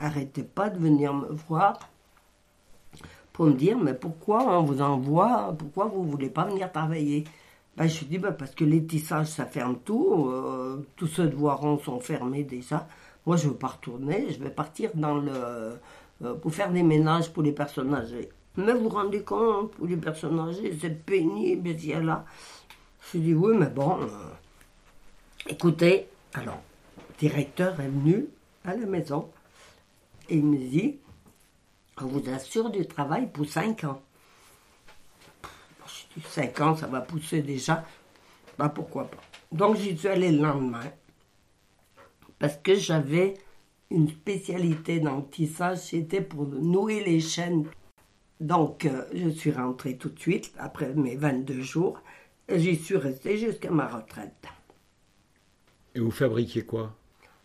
arrêtait 0.00 0.42
pas 0.42 0.70
de 0.70 0.78
venir 0.78 1.14
me 1.14 1.28
voir 1.48 1.78
pour 3.32 3.46
me 3.46 3.52
dire 3.52 3.78
mais 3.78 3.94
pourquoi 3.94 4.58
on 4.58 4.62
vous 4.62 4.80
envoie, 4.80 5.54
pourquoi 5.58 5.86
vous 5.86 6.04
voulez 6.04 6.30
pas 6.30 6.44
venir 6.44 6.70
travailler? 6.72 7.24
Ben, 7.76 7.88
Je 7.88 8.04
dis 8.04 8.18
ben, 8.18 8.32
parce 8.32 8.54
que 8.54 8.64
les 8.64 8.84
tissages 8.84 9.26
ça 9.26 9.44
ferme 9.44 9.78
tout, 9.84 10.28
euh, 10.28 10.86
tous 10.96 11.08
ceux 11.08 11.26
de 11.26 11.34
Voiron 11.34 11.78
sont 11.78 12.00
fermés 12.00 12.44
déjà. 12.44 12.86
Moi 13.26 13.36
je 13.36 13.48
veux 13.48 13.56
pas 13.56 13.68
retourner, 13.68 14.30
je 14.30 14.38
vais 14.38 14.50
partir 14.50 14.90
dans 14.94 15.16
le 15.16 15.32
euh, 16.22 16.34
pour 16.34 16.54
faire 16.54 16.70
des 16.70 16.84
ménages 16.84 17.32
pour 17.32 17.42
les 17.42 17.52
personnes 17.52 17.92
âgées. 17.92 18.28
Mais 18.56 18.72
vous 18.72 18.88
rendez 18.88 19.22
compte, 19.22 19.72
pour 19.72 19.86
les 19.86 19.96
personnes 19.96 20.38
âgées, 20.38 20.76
c'est 20.80 21.04
pénible, 21.04 21.70
a 21.70 22.00
là. 22.00 22.24
Je 23.12 23.18
dis 23.18 23.34
oui 23.34 23.56
mais 23.58 23.66
bon, 23.66 23.98
euh, 24.02 24.08
écoutez, 25.48 26.06
alors, 26.34 26.62
directeur 27.18 27.80
est 27.80 27.88
venu 27.88 28.26
à 28.64 28.76
la 28.76 28.86
maison 28.86 29.28
et 30.28 30.36
il 30.36 30.44
me 30.44 30.58
dit 30.58 30.98
on 32.00 32.06
vous 32.06 32.28
assure 32.28 32.70
du 32.70 32.86
travail 32.86 33.30
pour 33.30 33.46
5 33.46 33.84
ans. 33.84 34.02
Je 35.86 36.20
dis 36.20 36.26
5 36.26 36.60
ans, 36.60 36.76
ça 36.76 36.86
va 36.86 37.00
pousser 37.00 37.42
déjà. 37.42 37.84
Ben 38.58 38.68
pourquoi 38.68 39.04
pas. 39.04 39.22
Donc 39.52 39.76
j'y 39.76 39.96
suis 39.96 40.08
allée 40.08 40.32
le 40.32 40.42
lendemain. 40.42 40.84
Parce 42.38 42.56
que 42.56 42.74
j'avais 42.74 43.34
une 43.90 44.08
spécialité 44.08 44.98
dans 44.98 45.18
le 45.18 45.26
tissage, 45.28 45.78
c'était 45.78 46.20
pour 46.20 46.46
nouer 46.46 47.04
les 47.04 47.20
chaînes. 47.20 47.66
Donc 48.40 48.84
euh, 48.84 49.04
je 49.14 49.28
suis 49.28 49.52
rentrée 49.52 49.96
tout 49.96 50.08
de 50.08 50.18
suite, 50.18 50.52
après 50.58 50.92
mes 50.94 51.14
22 51.14 51.62
jours, 51.62 52.02
j'y 52.48 52.76
suis 52.76 52.96
restée 52.96 53.38
jusqu'à 53.38 53.70
ma 53.70 53.86
retraite. 53.86 54.46
Et 55.94 56.00
vous 56.00 56.10
fabriquiez 56.10 56.64
quoi? 56.64 56.92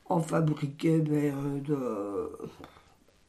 On 0.10 0.20
fabriquait 0.22 1.00
ben, 1.00 1.34
euh, 1.36 1.60
de... 1.62 2.50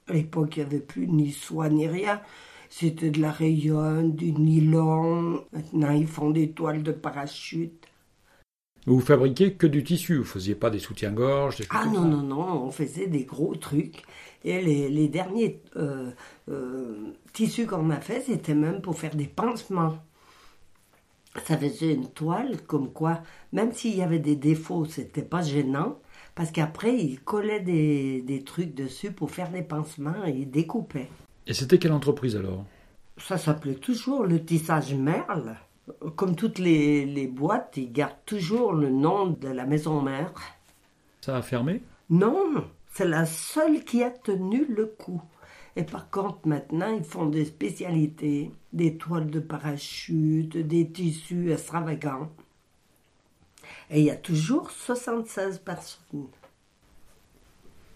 À 0.09 0.15
l'époque, 0.15 0.57
il 0.57 0.61
n'y 0.61 0.67
avait 0.67 0.81
plus 0.81 1.07
ni 1.07 1.31
soie 1.31 1.69
ni 1.69 1.87
rien. 1.87 2.21
C'était 2.69 3.11
de 3.11 3.21
la 3.21 3.31
rayonne, 3.33 4.13
du 4.15 4.33
nylon. 4.33 5.45
Maintenant, 5.53 5.91
ils 5.91 6.07
font 6.07 6.31
des 6.31 6.51
toiles 6.51 6.83
de 6.83 6.93
parachute. 6.93 7.87
Vous 8.87 9.01
fabriquiez 9.01 9.55
que 9.55 9.67
du 9.67 9.85
tissu, 9.85 10.17
vous 10.17 10.25
faisiez 10.25 10.55
pas 10.55 10.71
des 10.71 10.79
soutiens-gorge 10.79 11.59
des 11.59 11.67
Ah 11.71 11.85
non, 11.87 12.05
non, 12.05 12.23
non, 12.23 12.65
on 12.65 12.71
faisait 12.71 13.07
des 13.07 13.25
gros 13.25 13.55
trucs. 13.55 14.03
Et 14.43 14.63
les, 14.63 14.89
les 14.89 15.09
derniers 15.09 15.63
euh, 15.77 16.11
euh, 16.49 17.13
tissus 17.35 17.67
qu'on 17.67 17.91
a 17.91 18.01
fait, 18.01 18.23
c'était 18.23 18.55
même 18.55 18.81
pour 18.81 18.99
faire 18.99 19.15
des 19.15 19.27
pansements. 19.27 19.99
Ça 21.45 21.59
faisait 21.59 21.93
une 21.93 22.09
toile 22.09 22.57
comme 22.67 22.91
quoi, 22.93 23.21
même 23.53 23.73
s'il 23.73 23.97
y 23.97 24.03
avait 24.03 24.19
des 24.19 24.35
défauts, 24.35 24.87
c'était 24.87 25.23
pas 25.23 25.43
gênant. 25.43 25.99
Parce 26.35 26.51
qu'après, 26.51 26.97
ils 26.97 27.21
collaient 27.21 27.61
des, 27.61 28.23
des 28.23 28.43
trucs 28.43 28.75
dessus 28.75 29.13
pour 29.13 29.31
faire 29.31 29.51
des 29.51 29.63
pansements 29.63 30.25
et 30.27 30.31
ils 30.31 30.51
découpaient. 30.51 31.09
Et 31.47 31.55
c'était 31.55 31.79
quelle 31.79 31.93
entreprise 31.93 32.37
alors? 32.37 32.65
Ça 33.19 33.37
s'appelait 33.37 33.75
toujours 33.75 34.25
le 34.25 34.45
tissage 34.45 34.95
Merle. 34.95 35.57
Comme 36.17 36.37
toutes 36.37 36.59
les, 36.59 37.05
les 37.05 37.27
boîtes, 37.27 37.77
ils 37.77 37.93
gardent 37.93 38.25
toujours 38.25 38.73
le 38.73 38.91
nom 38.91 39.27
de 39.27 39.49
la 39.49 39.67
maison 39.67 40.01
mère. 40.01 40.33
Ça 41.21 41.37
a 41.37 41.43
fermé? 41.43 41.83
Non, 42.09 42.65
c'est 42.93 43.09
la 43.09 43.27
seule 43.27 43.85
qui 43.85 44.03
a 44.03 44.11
tenu 44.11 44.65
le 44.67 44.87
coup. 44.87 45.21
Et 45.77 45.83
par 45.83 46.11
contre, 46.11 46.47
maintenant, 46.47 46.95
ils 46.97 47.05
font 47.05 47.27
des 47.27 47.45
spécialités, 47.45 48.51
des 48.73 48.97
toiles 48.97 49.31
de 49.31 49.41
parachute, 49.41 50.57
des 50.57 50.91
tissus 50.91 51.53
extravagants. 51.53 52.31
Et 53.91 54.01
il 54.01 54.07
y 54.07 54.11
a 54.11 54.17
toujours 54.17 54.71
76 54.71 55.59
personnes. 55.59 56.29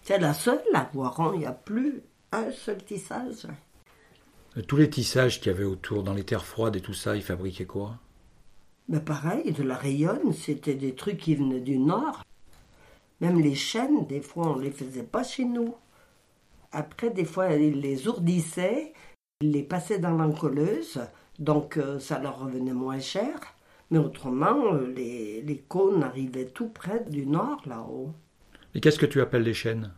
C'est 0.03 0.19
la 0.19 0.33
seule 0.33 0.61
à 0.73 0.89
Voiron, 0.93 1.33
il 1.33 1.39
n'y 1.39 1.45
a 1.45 1.53
plus 1.53 2.03
un 2.31 2.51
seul 2.51 2.83
tissage. 2.83 3.47
Euh, 4.57 4.61
Tous 4.61 4.75
les 4.75 4.89
tissages 4.89 5.39
qu'il 5.39 5.51
y 5.51 5.55
avait 5.55 5.63
autour, 5.63 6.03
dans 6.03 6.13
les 6.13 6.25
terres 6.25 6.45
froides 6.45 6.75
et 6.75 6.81
tout 6.81 6.93
ça, 6.93 7.15
ils 7.15 7.23
fabriquaient 7.23 7.65
quoi? 7.65 7.97
Mais 8.87 8.99
pareil, 8.99 9.51
de 9.51 9.63
la 9.63 9.75
rayonne, 9.75 10.33
c'était 10.33 10.75
des 10.75 10.93
trucs 10.93 11.17
qui 11.17 11.35
venaient 11.35 11.61
du 11.61 11.79
nord. 11.79 12.23
Même 13.21 13.39
les 13.39 13.55
chaînes, 13.55 14.05
des 14.05 14.21
fois, 14.21 14.49
on 14.49 14.57
ne 14.57 14.63
les 14.63 14.71
faisait 14.71 15.03
pas 15.03 15.23
chez 15.23 15.45
nous. 15.45 15.75
Après, 16.71 17.09
des 17.09 17.25
fois, 17.25 17.53
ils 17.53 17.79
les 17.79 18.07
ourdissaient, 18.07 18.93
ils 19.41 19.51
les 19.51 19.63
passaient 19.63 19.99
dans 19.99 20.11
l'encolleuse, 20.11 21.01
donc 21.39 21.77
euh, 21.77 21.99
ça 21.99 22.19
leur 22.19 22.39
revenait 22.39 22.73
moins 22.73 22.99
cher. 22.99 23.54
Mais 23.91 23.99
autrement, 23.99 24.73
euh, 24.73 24.91
les, 24.95 25.41
les 25.41 25.57
cônes 25.57 26.03
arrivaient 26.03 26.47
tout 26.47 26.69
près 26.69 27.03
du 27.07 27.25
nord, 27.25 27.61
là-haut. 27.65 28.13
Et 28.73 28.81
qu'est-ce 28.81 28.99
que 28.99 29.05
tu 29.05 29.21
appelles 29.21 29.43
les 29.43 29.53
chaînes? 29.53 29.93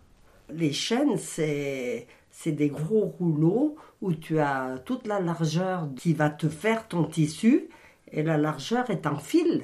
Les 0.50 0.72
chaînes, 0.72 1.18
c'est 1.18 2.08
des 2.46 2.70
gros 2.70 3.06
rouleaux 3.06 3.76
où 4.02 4.14
tu 4.14 4.40
as 4.40 4.78
toute 4.86 5.08
la 5.08 5.20
largeur 5.20 5.90
qui 5.96 6.14
va 6.14 6.30
te 6.30 6.48
faire 6.48 6.88
ton 6.88 7.04
tissu 7.04 7.70
et 8.12 8.24
la 8.24 8.38
largeur 8.38 8.90
est 8.90 9.08
en 9.08 9.18
fil. 9.18 9.64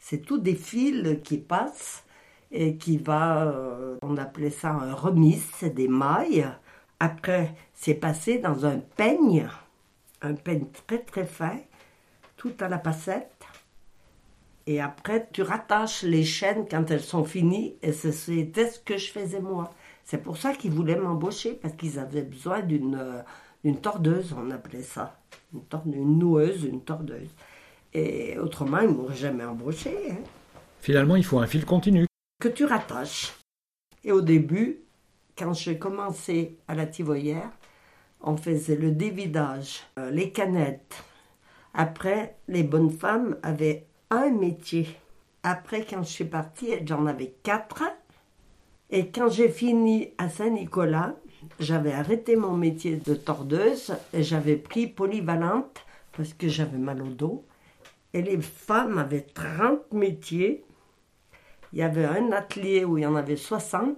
C'est 0.00 0.24
tout 0.24 0.38
des 0.38 0.54
fils 0.54 1.18
qui 1.22 1.38
passent 1.38 2.04
et 2.50 2.76
qui 2.76 2.96
va, 2.96 3.46
euh, 3.46 3.98
on 4.02 4.16
appelait 4.16 4.50
ça 4.50 4.70
un 4.70 4.94
remise, 4.94 5.44
c'est 5.56 5.74
des 5.74 5.88
mailles. 5.88 6.48
Après, 6.98 7.54
c'est 7.74 7.94
passé 7.94 8.38
dans 8.38 8.64
un 8.64 8.78
peigne, 8.78 9.46
un 10.22 10.34
peigne 10.34 10.66
très 10.86 11.00
très 11.00 11.26
fin, 11.26 11.58
tout 12.36 12.54
à 12.60 12.68
la 12.68 12.78
passette. 12.78 13.35
Et 14.66 14.80
après, 14.80 15.28
tu 15.32 15.42
rattaches 15.42 16.02
les 16.02 16.24
chaînes 16.24 16.66
quand 16.68 16.90
elles 16.90 17.02
sont 17.02 17.24
finies, 17.24 17.76
et 17.82 17.92
c'était 17.92 18.68
ce 18.68 18.80
que 18.80 18.96
je 18.96 19.10
faisais 19.12 19.40
moi. 19.40 19.72
C'est 20.04 20.22
pour 20.22 20.36
ça 20.36 20.54
qu'ils 20.54 20.72
voulaient 20.72 20.98
m'embaucher, 20.98 21.52
parce 21.54 21.74
qu'ils 21.74 21.98
avaient 21.98 22.22
besoin 22.22 22.62
d'une 22.62 22.96
euh, 22.96 23.74
tordeuse, 23.74 24.34
on 24.36 24.50
appelait 24.50 24.82
ça. 24.82 25.18
Une, 25.52 25.62
une 25.92 26.18
noueuse, 26.18 26.64
une 26.64 26.82
tordeuse. 26.82 27.30
Et 27.94 28.38
autrement, 28.38 28.80
ils 28.80 28.88
ne 28.88 28.94
m'auraient 28.94 29.16
jamais 29.16 29.44
embauché. 29.44 30.10
Hein. 30.10 30.16
Finalement, 30.80 31.16
il 31.16 31.24
faut 31.24 31.38
un 31.38 31.46
fil 31.46 31.64
continu. 31.64 32.06
Que 32.40 32.48
tu 32.48 32.64
rattaches. 32.64 33.34
Et 34.04 34.12
au 34.12 34.20
début, 34.20 34.80
quand 35.36 35.52
j'ai 35.52 35.78
commencé 35.78 36.58
à 36.68 36.74
la 36.74 36.86
tivoyère, 36.86 37.50
on 38.20 38.36
faisait 38.36 38.76
le 38.76 38.90
dévidage, 38.90 39.82
euh, 39.98 40.10
les 40.10 40.32
canettes. 40.32 41.02
Après, 41.74 42.36
les 42.48 42.62
bonnes 42.62 42.90
femmes 42.90 43.36
avaient 43.42 43.85
un 44.10 44.30
métier. 44.30 44.88
Après, 45.42 45.84
quand 45.84 46.02
je 46.02 46.08
suis 46.08 46.24
partie, 46.24 46.72
j'en 46.84 47.06
avais 47.06 47.34
quatre. 47.42 47.82
Et 48.90 49.08
quand 49.08 49.28
j'ai 49.28 49.48
fini 49.48 50.10
à 50.18 50.28
Saint-Nicolas, 50.28 51.14
j'avais 51.58 51.92
arrêté 51.92 52.36
mon 52.36 52.56
métier 52.56 52.96
de 52.96 53.14
tordeuse 53.14 53.94
et 54.12 54.22
j'avais 54.22 54.56
pris 54.56 54.86
polyvalente 54.86 55.84
parce 56.16 56.32
que 56.34 56.48
j'avais 56.48 56.78
mal 56.78 57.02
au 57.02 57.08
dos. 57.08 57.44
Et 58.12 58.22
les 58.22 58.40
femmes 58.40 58.98
avaient 58.98 59.26
30 59.34 59.92
métiers. 59.92 60.64
Il 61.72 61.80
y 61.80 61.82
avait 61.82 62.06
un 62.06 62.32
atelier 62.32 62.84
où 62.84 62.96
il 62.98 63.02
y 63.02 63.06
en 63.06 63.16
avait 63.16 63.36
60 63.36 63.96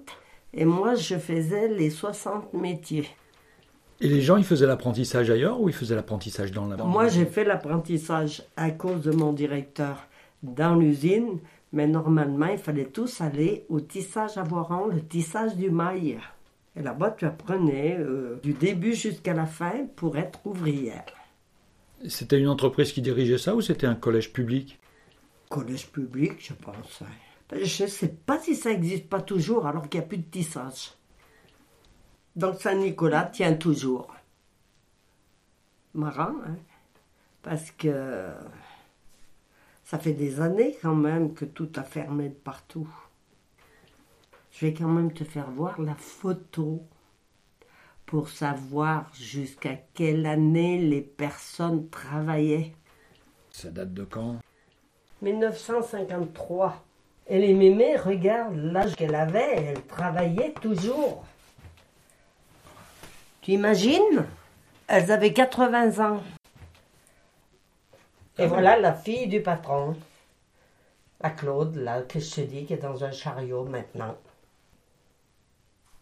et 0.54 0.64
moi 0.64 0.94
je 0.94 1.16
faisais 1.16 1.68
les 1.68 1.90
60 1.90 2.54
métiers. 2.54 3.08
Et 4.00 4.08
les 4.08 4.20
gens, 4.20 4.36
ils 4.36 4.44
faisaient 4.44 4.66
l'apprentissage 4.66 5.28
ailleurs 5.30 5.60
ou 5.60 5.68
ils 5.68 5.74
faisaient 5.74 5.96
l'apprentissage 5.96 6.52
dans 6.52 6.66
la... 6.66 6.76
Moi, 6.76 7.08
j'ai 7.08 7.26
fait 7.26 7.44
l'apprentissage 7.44 8.42
à 8.56 8.70
cause 8.70 9.02
de 9.02 9.10
mon 9.10 9.32
directeur 9.32 10.06
dans 10.42 10.76
l'usine, 10.76 11.40
mais 11.72 11.88
normalement, 11.88 12.46
il 12.46 12.58
fallait 12.58 12.84
tous 12.84 13.20
aller 13.20 13.64
au 13.68 13.80
tissage 13.80 14.38
à 14.38 14.44
Voiron, 14.44 14.86
le 14.86 15.00
tissage 15.00 15.56
du 15.56 15.70
maille. 15.70 16.18
Et 16.76 16.82
là-bas, 16.82 17.10
tu 17.10 17.24
apprenais 17.24 17.96
euh, 17.98 18.38
du 18.42 18.52
début 18.52 18.94
jusqu'à 18.94 19.34
la 19.34 19.46
fin 19.46 19.86
pour 19.96 20.16
être 20.16 20.38
ouvrière. 20.46 21.04
C'était 22.06 22.38
une 22.38 22.48
entreprise 22.48 22.92
qui 22.92 23.02
dirigeait 23.02 23.38
ça 23.38 23.56
ou 23.56 23.60
c'était 23.60 23.88
un 23.88 23.96
collège 23.96 24.32
public? 24.32 24.78
Collège 25.48 25.88
public, 25.88 26.34
je 26.38 26.52
pense. 26.52 27.02
Je 27.50 27.82
ne 27.82 27.88
sais 27.88 28.14
pas 28.24 28.38
si 28.38 28.54
ça 28.54 28.70
n'existe 28.70 29.08
pas 29.08 29.20
toujours 29.20 29.66
alors 29.66 29.88
qu'il 29.88 29.98
n'y 29.98 30.06
a 30.06 30.08
plus 30.08 30.18
de 30.18 30.30
tissage. 30.30 30.92
Donc 32.38 32.60
Saint-Nicolas 32.60 33.24
tient 33.24 33.54
toujours. 33.54 34.14
Marrant, 35.92 36.36
hein 36.46 36.56
Parce 37.42 37.72
que 37.72 38.28
ça 39.82 39.98
fait 39.98 40.12
des 40.12 40.40
années 40.40 40.78
quand 40.80 40.94
même 40.94 41.34
que 41.34 41.44
tout 41.44 41.68
a 41.74 41.82
fermé 41.82 42.28
de 42.28 42.34
partout. 42.34 42.88
Je 44.52 44.66
vais 44.66 44.72
quand 44.72 44.86
même 44.86 45.12
te 45.12 45.24
faire 45.24 45.50
voir 45.50 45.80
la 45.80 45.96
photo 45.96 46.80
pour 48.06 48.28
savoir 48.28 49.10
jusqu'à 49.14 49.74
quelle 49.92 50.24
année 50.24 50.78
les 50.78 51.02
personnes 51.02 51.88
travaillaient. 51.88 52.72
Ça 53.50 53.68
date 53.70 53.92
de 53.92 54.04
quand? 54.04 54.36
1953. 55.22 56.84
Et 57.26 57.40
les 57.40 57.54
mémés, 57.54 57.96
regarde 57.96 58.54
l'âge 58.54 58.94
qu'elle 58.94 59.16
avait, 59.16 59.56
elle 59.56 59.82
travaillait 59.86 60.54
toujours. 60.62 61.24
Tu 63.48 63.54
imagines 63.54 64.26
Elles 64.88 65.10
avaient 65.10 65.32
80 65.32 66.04
ans. 66.06 66.22
Et 68.36 68.44
voilà 68.44 68.78
la 68.78 68.92
fille 68.92 69.26
du 69.26 69.40
patron, 69.40 69.96
la 71.22 71.30
Claude, 71.30 71.76
là, 71.76 72.02
que 72.02 72.20
je 72.20 72.30
te 72.30 72.40
dis, 72.42 72.66
qui 72.66 72.74
est 72.74 72.82
dans 72.82 73.04
un 73.04 73.10
chariot 73.10 73.64
maintenant. 73.64 74.18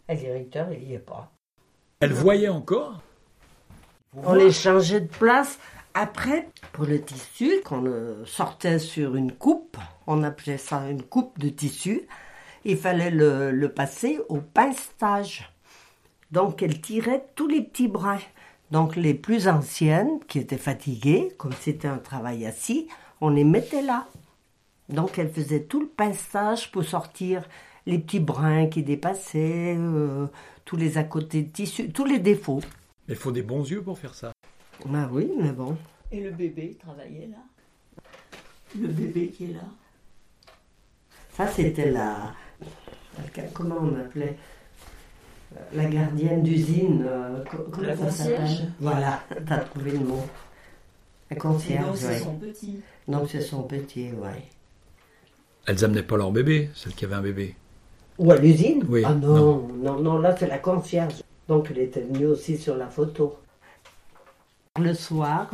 Le 0.09 0.15
directeur, 0.15 0.73
il 0.73 0.87
n'y 0.87 0.95
est 0.95 0.99
pas. 0.99 1.31
Elle 2.01 2.11
voyait 2.11 2.49
encore? 2.49 2.99
On 4.13 4.33
les 4.33 4.51
changeait 4.51 4.99
de 4.99 5.07
place. 5.07 5.57
Après, 5.93 6.49
pour 6.73 6.83
le 6.83 7.01
tissu, 7.01 7.61
qu'on 7.63 7.79
le 7.79 8.25
sortait 8.25 8.77
sur 8.77 9.15
une 9.15 9.31
coupe, 9.31 9.77
on 10.05 10.21
appelait 10.23 10.57
ça 10.57 10.89
une 10.89 11.01
coupe 11.01 11.39
de 11.39 11.47
tissu, 11.47 12.09
il 12.65 12.77
fallait 12.77 13.09
le, 13.09 13.51
le 13.51 13.71
passer 13.71 14.19
au 14.27 14.41
pincetage. 14.41 15.49
Donc 16.31 16.61
elle 16.61 16.81
tirait 16.81 17.25
tous 17.35 17.47
les 17.47 17.61
petits 17.61 17.87
brins. 17.87 18.19
Donc 18.71 18.95
les 18.95 19.13
plus 19.13 19.47
anciennes, 19.47 20.19
qui 20.27 20.39
étaient 20.39 20.57
fatiguées, 20.57 21.31
comme 21.37 21.53
c'était 21.53 21.87
un 21.87 21.99
travail 21.99 22.45
assis, 22.45 22.87
on 23.21 23.29
les 23.29 23.45
mettait 23.45 23.81
là. 23.81 24.07
Donc 24.89 25.17
elle 25.19 25.29
faisait 25.29 25.63
tout 25.63 25.79
le 25.79 25.87
pinçage 25.87 26.71
pour 26.71 26.83
sortir 26.83 27.47
les 27.85 27.97
petits 27.99 28.19
brins 28.19 28.67
qui 28.67 28.83
dépassaient, 28.83 29.75
euh, 29.77 30.27
tous 30.65 30.75
les 30.75 30.97
à 30.97 31.03
côté 31.03 31.43
de 31.43 31.49
tissu, 31.49 31.91
tous 31.91 32.05
les 32.05 32.19
défauts. 32.19 32.61
Mais 33.07 33.13
il 33.13 33.17
faut 33.17 33.31
des 33.31 33.41
bons 33.41 33.63
yeux 33.69 33.81
pour 33.81 33.97
faire 33.97 34.13
ça. 34.13 34.33
Bah 34.85 35.09
oui, 35.11 35.31
mais 35.39 35.51
bon. 35.51 35.77
Et 36.11 36.21
le 36.21 36.31
bébé 36.31 36.77
travaillait 36.79 37.27
là? 37.27 37.37
Le 38.77 38.87
bébé 38.87 39.29
qui 39.29 39.45
est 39.45 39.53
là? 39.53 39.63
Ça, 41.31 41.47
c'était 41.47 41.89
la. 41.89 42.33
Comment 43.53 43.77
on 43.81 43.95
appelait 43.99 44.37
la 45.73 45.85
gardienne 45.85 46.43
d'usine. 46.43 47.05
Euh, 47.07 47.43
la 47.81 47.95
concierge 47.95 48.63
Voilà, 48.79 49.21
t'as 49.45 49.59
trouvé 49.59 49.91
le 49.91 49.99
mot. 49.99 50.23
La 51.29 51.35
concierge. 51.35 51.85
Donc 51.85 51.97
c'est 51.97 52.19
son 52.19 52.35
petit. 52.35 52.81
Donc 53.07 53.29
c'est 53.29 53.41
son 53.41 53.63
petit, 53.63 54.11
ouais. 54.11 54.43
Elles 55.65 55.83
amenaient 55.83 56.03
pas 56.03 56.17
leur 56.17 56.31
bébé, 56.31 56.69
celle 56.73 56.93
qui 56.93 57.05
avait 57.05 57.15
un 57.15 57.21
bébé. 57.21 57.55
Ou 58.17 58.31
à 58.31 58.37
l'usine? 58.37 58.83
Oui. 58.87 59.03
Ah 59.05 59.13
non, 59.13 59.67
non, 59.75 59.99
non, 59.99 60.17
là 60.17 60.35
c'est 60.37 60.47
la 60.47 60.57
concierge. 60.57 61.21
Donc 61.47 61.67
elle 61.71 61.79
était 61.79 62.01
venue 62.01 62.27
aussi 62.27 62.57
sur 62.57 62.75
la 62.75 62.87
photo. 62.87 63.37
Le 64.79 64.93
soir, 64.93 65.49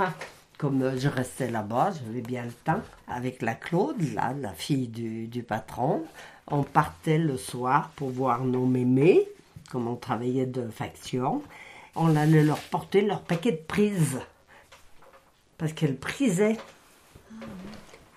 comme 0.57 0.97
je 0.97 1.07
restais 1.07 1.49
là-bas, 1.49 1.91
j'avais 1.91 2.21
bien 2.21 2.43
le 2.45 2.51
temps, 2.51 2.81
avec 3.07 3.41
la 3.41 3.55
Claude, 3.55 4.01
là, 4.13 4.33
la 4.39 4.51
fille 4.51 4.87
du, 4.87 5.27
du 5.27 5.43
patron, 5.43 6.03
on 6.47 6.63
partait 6.63 7.17
le 7.17 7.37
soir 7.37 7.91
pour 7.95 8.09
voir 8.09 8.43
nos 8.43 8.65
mémés 8.65 9.27
comme 9.71 9.87
on 9.87 9.95
travaillait 9.95 10.45
de 10.45 10.67
faction, 10.67 11.41
on 11.95 12.15
allait 12.15 12.43
leur 12.43 12.59
porter 12.59 13.01
leur 13.01 13.21
paquet 13.21 13.51
de 13.51 13.57
prises. 13.57 14.19
Parce 15.57 15.73
qu'elle 15.73 15.95
prisait. 15.95 16.57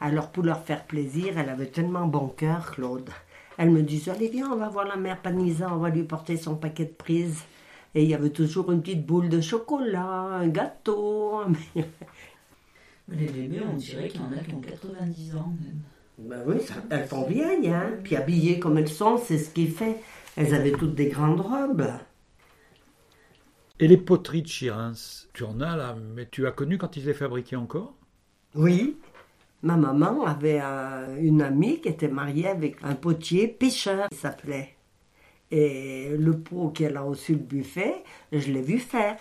Alors, 0.01 0.31
pour 0.31 0.45
leur 0.45 0.63
faire 0.63 0.85
plaisir, 0.85 1.39
elle 1.39 1.49
avait 1.49 1.67
tellement 1.67 2.07
bon 2.07 2.29
cœur, 2.29 2.73
Claude. 2.73 3.11
Elle 3.59 3.71
me 3.71 3.83
disait 3.83 4.11
Allez, 4.11 4.29
viens, 4.29 4.51
on 4.51 4.57
va 4.57 4.69
voir 4.69 4.87
la 4.87 4.97
mère 4.97 5.21
Panisa, 5.21 5.73
on 5.73 5.79
va 5.79 5.91
lui 5.91 6.03
porter 6.03 6.37
son 6.37 6.57
paquet 6.57 6.85
de 6.85 6.91
prises. 6.91 7.45
Et 7.95 8.03
il 8.03 8.11
y 8.11 8.15
avait 8.15 8.31
toujours 8.31 8.71
une 8.73 8.83
petite 8.83 9.07
boule 9.07 9.29
de 9.29 9.41
chocolat, 9.41 10.05
un 10.05 10.49
gâteau. 10.49 11.41
Les 13.09 13.27
bébés, 13.27 13.63
on 13.71 13.77
dirait 13.77 14.09
qu'il 14.09 14.21
y 14.21 14.25
en 14.25 14.33
a 14.33 14.43
qui 14.43 14.55
ont 14.55 14.61
90 14.61 15.37
ans 15.37 15.55
même. 15.61 15.81
Ben 16.19 16.43
oui, 16.47 16.57
elles 16.91 17.09
sont 17.09 17.27
vieilles, 17.27 17.69
hein. 17.69 17.93
Puis 18.03 18.17
habillées 18.17 18.59
comme 18.59 18.79
elles 18.79 18.89
sont, 18.89 19.19
c'est 19.19 19.39
ce 19.39 19.51
qui 19.51 19.67
fait. 19.67 19.97
Elles 20.37 20.55
avaient 20.55 20.73
toutes 20.73 20.95
des 20.95 21.09
grandes 21.09 21.41
robes. 21.41 21.91
Et 23.79 23.89
les 23.89 23.97
poteries 23.97 24.43
de 24.43 24.49
Chirins, 24.49 24.93
tu 25.33 25.45
en 25.45 25.61
as 25.61 25.77
là, 25.77 25.97
mais 26.15 26.27
tu 26.31 26.47
as 26.47 26.53
connu 26.53 26.79
quand 26.79 26.97
ils 26.97 27.05
les 27.05 27.15
fabriquaient 27.15 27.57
encore? 27.57 27.95
Oui. 28.55 28.99
Ma 29.63 29.77
maman 29.77 30.25
avait 30.25 30.61
une 31.19 31.43
amie 31.43 31.81
qui 31.81 31.89
était 31.89 32.09
mariée 32.09 32.49
avec 32.49 32.77
un 32.83 32.95
potier 32.95 33.49
pêcheur, 33.49 34.07
il 34.11 34.17
s'appelait. 34.17 34.77
Et 35.51 36.11
le 36.17 36.39
pot 36.39 36.69
qu'elle 36.71 36.97
a 36.97 37.03
reçu 37.03 37.33
le 37.33 37.39
buffet, 37.39 38.03
je 38.33 38.53
l'ai 38.53 38.63
vu 38.63 38.79
faire. 38.79 39.19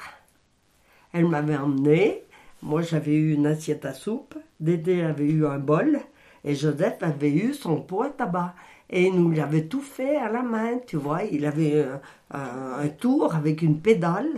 Elle 1.13 1.27
m'avait 1.27 1.57
emmené, 1.57 2.23
moi 2.61 2.81
j'avais 2.81 3.13
eu 3.13 3.33
une 3.33 3.47
assiette 3.47 3.85
à 3.85 3.93
soupe, 3.93 4.35
Dédé 4.59 5.01
avait 5.01 5.29
eu 5.29 5.45
un 5.45 5.59
bol, 5.59 5.99
et 6.45 6.55
Joseph 6.55 7.01
avait 7.01 7.31
eu 7.31 7.53
son 7.53 7.81
pot 7.81 8.03
à 8.03 8.09
tabac. 8.09 8.55
Et 8.89 9.07
il 9.07 9.15
nous 9.19 9.31
l'avait 9.31 9.65
tout 9.65 9.81
fait 9.81 10.15
à 10.17 10.31
la 10.31 10.43
main, 10.43 10.77
tu 10.85 10.95
vois. 10.95 11.23
Il 11.23 11.45
avait 11.45 11.85
un, 12.31 12.87
tour 12.89 13.33
avec 13.33 13.63
une 13.63 13.81
pédale. 13.81 14.29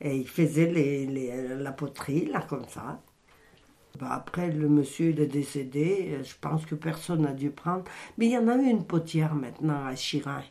Et 0.00 0.16
il 0.16 0.28
faisait 0.28 0.70
les, 0.70 1.56
la 1.56 1.72
poterie, 1.72 2.26
là, 2.26 2.40
comme 2.48 2.66
ça. 2.68 3.02
Bah, 3.98 4.10
après, 4.12 4.52
le 4.52 4.68
monsieur 4.68 5.10
il 5.10 5.20
est 5.20 5.26
décédé. 5.26 6.20
Je 6.22 6.34
pense 6.40 6.64
que 6.66 6.76
personne 6.76 7.22
n'a 7.22 7.32
dû 7.32 7.50
prendre. 7.50 7.82
Mais 8.16 8.26
il 8.26 8.32
y 8.32 8.38
en 8.38 8.46
a 8.46 8.54
eu 8.56 8.66
une 8.70 8.84
potière 8.84 9.34
maintenant 9.34 9.86
à 9.86 9.96
Chirin. 9.96 10.44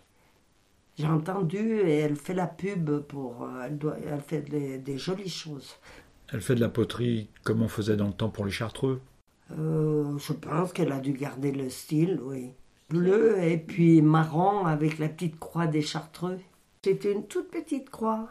J'ai 0.98 1.08
entendu 1.08 1.80
et 1.80 2.00
elle 2.00 2.18
fait 2.18 2.34
la 2.34 2.48
pub 2.48 3.00
pour. 3.02 3.44
euh, 3.44 3.68
Elle, 3.68 3.80
elle 4.12 4.22
fait 4.22 4.42
des 4.42 4.98
jolies 4.98 5.30
choses. 5.30 5.78
Elle 6.34 6.42
fait 6.42 6.56
de 6.56 6.60
la 6.60 6.70
poterie 6.70 7.30
comme 7.44 7.62
on 7.62 7.70
faisait 7.70 7.96
dans 7.96 8.08
le 8.08 8.14
temps 8.14 8.30
pour 8.30 8.46
les 8.46 8.52
chartreux. 8.52 9.00
Euh, 9.52 10.18
je 10.18 10.34
pense 10.34 10.74
qu'elle 10.74 10.92
a 10.92 11.00
dû 11.00 11.14
garder 11.14 11.52
le 11.52 11.70
style, 11.70 12.20
oui. 12.24 12.52
Bleu 12.90 13.38
et 13.42 13.58
puis 13.58 14.02
marron 14.02 14.66
avec 14.66 14.98
la 14.98 15.10
petite 15.10 15.40
croix 15.40 15.68
des 15.68 15.82
chartreux. 15.82 16.40
C'était 16.84 17.12
une 17.12 17.28
toute 17.28 17.50
petite 17.50 17.90
croix. 17.90 18.30